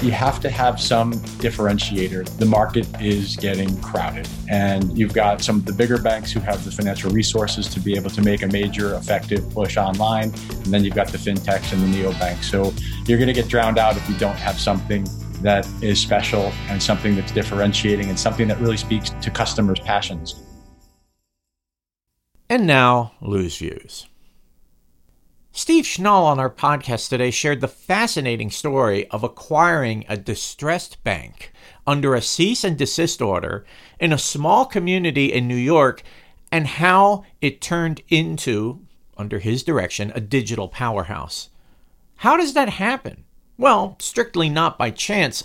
you 0.00 0.10
have 0.10 0.40
to 0.40 0.48
have 0.48 0.80
some 0.80 1.12
differentiator. 1.42 2.24
The 2.38 2.46
market 2.46 2.86
is 3.00 3.36
getting 3.36 3.78
crowded, 3.82 4.26
and 4.48 4.96
you've 4.96 5.12
got 5.12 5.42
some 5.42 5.56
of 5.56 5.66
the 5.66 5.72
bigger 5.72 5.98
banks 5.98 6.32
who 6.32 6.40
have 6.40 6.64
the 6.64 6.70
financial 6.70 7.10
resources 7.10 7.68
to 7.68 7.80
be 7.80 7.94
able 7.94 8.08
to 8.10 8.22
make 8.22 8.42
a 8.42 8.46
major 8.46 8.94
effective 8.94 9.50
push 9.50 9.76
online, 9.76 10.32
and 10.50 10.66
then 10.66 10.82
you've 10.84 10.94
got 10.94 11.08
the 11.08 11.18
fintechs 11.18 11.72
and 11.74 11.82
the 11.82 12.02
neobanks. 12.02 12.44
So 12.44 12.72
you're 13.06 13.18
going 13.18 13.28
to 13.28 13.34
get 13.34 13.48
drowned 13.48 13.78
out 13.78 13.96
if 13.96 14.08
you 14.08 14.16
don't 14.16 14.36
have 14.36 14.58
something 14.58 15.06
that 15.42 15.68
is 15.82 16.00
special 16.00 16.52
and 16.68 16.82
something 16.82 17.16
that's 17.16 17.32
differentiating 17.32 18.08
and 18.08 18.18
something 18.18 18.48
that 18.48 18.58
really 18.60 18.76
speaks 18.76 19.10
to 19.10 19.30
customers' 19.30 19.80
passions. 19.80 20.42
And 22.48 22.66
now, 22.66 23.12
Lou's 23.20 23.56
Views. 23.58 24.08
Steve 25.52 25.84
Schnall 25.84 26.24
on 26.24 26.38
our 26.38 26.50
podcast 26.50 27.08
today 27.08 27.30
shared 27.30 27.60
the 27.60 27.68
fascinating 27.68 28.50
story 28.50 29.08
of 29.10 29.24
acquiring 29.24 30.04
a 30.08 30.16
distressed 30.16 31.02
bank 31.02 31.52
under 31.86 32.14
a 32.14 32.22
cease 32.22 32.62
and 32.62 32.78
desist 32.78 33.20
order 33.20 33.64
in 33.98 34.12
a 34.12 34.18
small 34.18 34.64
community 34.64 35.32
in 35.32 35.48
New 35.48 35.56
York 35.56 36.02
and 36.52 36.66
how 36.66 37.24
it 37.40 37.60
turned 37.60 38.00
into, 38.08 38.80
under 39.16 39.38
his 39.38 39.62
direction, 39.62 40.12
a 40.14 40.20
digital 40.20 40.68
powerhouse. 40.68 41.50
How 42.16 42.36
does 42.36 42.54
that 42.54 42.68
happen? 42.68 43.24
Well, 43.60 43.96
strictly 43.98 44.48
not 44.48 44.78
by 44.78 44.90
chance, 44.90 45.44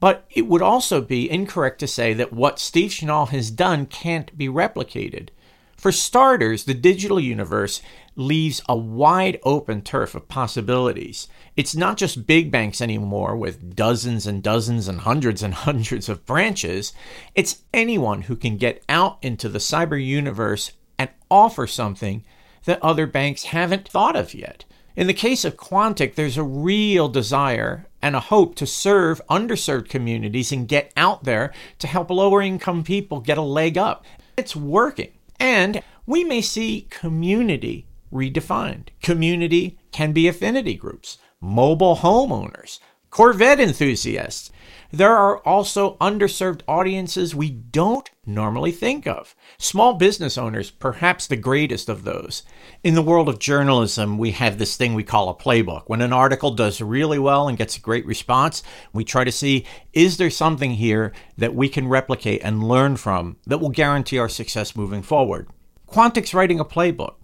but 0.00 0.24
it 0.32 0.48
would 0.48 0.62
also 0.62 1.00
be 1.00 1.30
incorrect 1.30 1.78
to 1.78 1.86
say 1.86 2.12
that 2.12 2.32
what 2.32 2.58
Steve 2.58 2.90
Schnall 2.90 3.28
has 3.28 3.52
done 3.52 3.86
can't 3.86 4.36
be 4.36 4.48
replicated. 4.48 5.28
For 5.76 5.92
starters, 5.92 6.64
the 6.64 6.74
digital 6.74 7.20
universe 7.20 7.80
leaves 8.16 8.62
a 8.68 8.76
wide 8.76 9.38
open 9.44 9.82
turf 9.82 10.16
of 10.16 10.26
possibilities. 10.26 11.28
It's 11.56 11.76
not 11.76 11.98
just 11.98 12.26
big 12.26 12.50
banks 12.50 12.80
anymore 12.80 13.36
with 13.36 13.76
dozens 13.76 14.26
and 14.26 14.42
dozens 14.42 14.88
and 14.88 14.98
hundreds 14.98 15.40
and 15.40 15.54
hundreds 15.68 16.08
of 16.08 16.26
branches. 16.26 16.92
It's 17.36 17.62
anyone 17.72 18.22
who 18.22 18.34
can 18.34 18.56
get 18.56 18.82
out 18.88 19.18
into 19.22 19.48
the 19.48 19.60
cyber 19.60 20.04
universe 20.04 20.72
and 20.98 21.10
offer 21.30 21.68
something 21.68 22.24
that 22.64 22.82
other 22.82 23.06
banks 23.06 23.44
haven't 23.44 23.88
thought 23.88 24.16
of 24.16 24.34
yet. 24.34 24.64
In 24.94 25.06
the 25.06 25.14
case 25.14 25.46
of 25.46 25.56
Quontic, 25.56 26.16
there's 26.16 26.36
a 26.36 26.42
real 26.42 27.08
desire 27.08 27.86
and 28.02 28.14
a 28.14 28.20
hope 28.20 28.54
to 28.56 28.66
serve 28.66 29.22
underserved 29.30 29.88
communities 29.88 30.52
and 30.52 30.68
get 30.68 30.92
out 30.98 31.24
there 31.24 31.50
to 31.78 31.86
help 31.86 32.10
lower 32.10 32.42
income 32.42 32.84
people 32.84 33.20
get 33.20 33.38
a 33.38 33.42
leg 33.42 33.78
up. 33.78 34.04
It's 34.36 34.54
working. 34.54 35.12
And 35.40 35.82
we 36.04 36.24
may 36.24 36.42
see 36.42 36.88
community 36.90 37.86
redefined. 38.12 38.88
Community 39.02 39.78
can 39.92 40.12
be 40.12 40.28
affinity 40.28 40.74
groups, 40.74 41.16
mobile 41.40 41.96
homeowners, 41.96 42.78
Corvette 43.12 43.60
enthusiasts. 43.60 44.50
There 44.90 45.14
are 45.14 45.36
also 45.40 45.98
underserved 45.98 46.62
audiences 46.66 47.34
we 47.34 47.50
don't 47.50 48.10
normally 48.24 48.72
think 48.72 49.06
of. 49.06 49.36
Small 49.58 49.92
business 49.92 50.38
owners, 50.38 50.70
perhaps 50.70 51.26
the 51.26 51.36
greatest 51.36 51.90
of 51.90 52.04
those. 52.04 52.42
In 52.82 52.94
the 52.94 53.02
world 53.02 53.28
of 53.28 53.38
journalism, 53.38 54.16
we 54.16 54.30
have 54.30 54.56
this 54.56 54.78
thing 54.78 54.94
we 54.94 55.04
call 55.04 55.28
a 55.28 55.34
playbook. 55.34 55.82
When 55.88 56.00
an 56.00 56.14
article 56.14 56.52
does 56.52 56.80
really 56.80 57.18
well 57.18 57.48
and 57.48 57.58
gets 57.58 57.76
a 57.76 57.82
great 57.82 58.06
response, 58.06 58.62
we 58.94 59.04
try 59.04 59.24
to 59.24 59.32
see 59.32 59.66
is 59.92 60.16
there 60.16 60.30
something 60.30 60.70
here 60.70 61.12
that 61.36 61.54
we 61.54 61.68
can 61.68 61.88
replicate 61.88 62.40
and 62.42 62.66
learn 62.66 62.96
from 62.96 63.36
that 63.46 63.58
will 63.58 63.68
guarantee 63.68 64.18
our 64.18 64.30
success 64.30 64.74
moving 64.74 65.02
forward. 65.02 65.50
Quontic's 65.86 66.32
writing 66.32 66.60
a 66.60 66.64
playbook. 66.64 67.16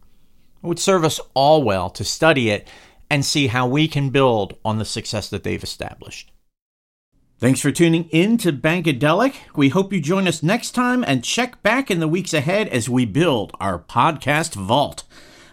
It 0.63 0.67
would 0.67 0.79
serve 0.79 1.05
us 1.05 1.19
all 1.33 1.63
well 1.63 1.89
to 1.91 2.05
study 2.05 2.51
it 2.51 2.69
and 3.11 3.25
see 3.25 3.49
how 3.49 3.67
we 3.67 3.89
can 3.89 4.11
build 4.11 4.57
on 4.65 4.79
the 4.79 4.85
success 4.85 5.29
that 5.31 5.43
they've 5.43 5.63
established. 5.63 6.31
Thanks 7.39 7.61
for 7.61 7.71
tuning 7.71 8.09
in 8.11 8.37
to 8.39 8.53
Bankadelic. 8.53 9.35
We 9.55 9.69
hope 9.69 9.93
you 9.93 10.01
join 10.01 10.27
us 10.27 10.43
next 10.43 10.73
time 10.73 11.05
and 11.05 11.23
check 11.23 11.63
back 11.63 11.89
in 11.89 12.01
the 12.01 12.09
weeks 12.09 12.35
ahead 12.35 12.67
as 12.69 12.89
we 12.89 13.05
build 13.05 13.53
our 13.61 13.79
podcast 13.79 14.55
vault. 14.55 15.05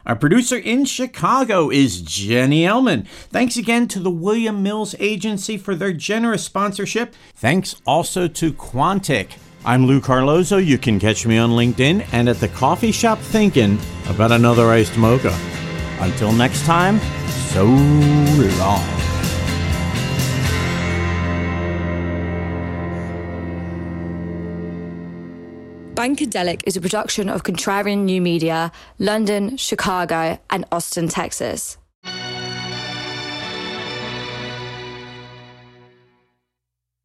Our 0.03 0.15
producer 0.15 0.57
in 0.57 0.85
Chicago 0.85 1.69
is 1.69 2.01
Jenny 2.01 2.65
Elman. 2.65 3.05
Thanks 3.29 3.57
again 3.57 3.87
to 3.89 3.99
the 3.99 4.11
William 4.11 4.63
Mills 4.63 4.95
Agency 4.99 5.57
for 5.57 5.75
their 5.75 5.93
generous 5.93 6.43
sponsorship. 6.43 7.15
Thanks 7.35 7.75
also 7.85 8.27
to 8.27 8.53
Quontic. 8.53 9.37
I'm 9.63 9.87
Lou 9.87 9.99
Carlozo. 9.99 10.57
You 10.57 10.77
can 10.77 10.99
catch 10.99 11.25
me 11.25 11.39
on 11.39 11.51
LinkedIn 11.51 12.07
and 12.13 12.29
at 12.29 12.39
the 12.39 12.49
coffee 12.49 12.91
shop 12.91 13.17
thinking 13.17 13.79
about 14.07 14.31
another 14.31 14.69
iced 14.69 14.95
mocha. 14.97 15.35
Until 15.99 16.31
next 16.31 16.65
time, 16.65 16.99
so 17.55 17.63
long. 17.63 18.83
Bankadelic 25.93 26.63
is 26.67 26.75
a 26.75 26.81
production 26.81 27.29
of 27.29 27.43
Contrarian 27.43 27.99
New 27.99 28.19
Media, 28.19 28.73
London, 28.99 29.55
Chicago, 29.55 30.37
and 30.49 30.65
Austin, 30.69 31.07
Texas. 31.07 31.77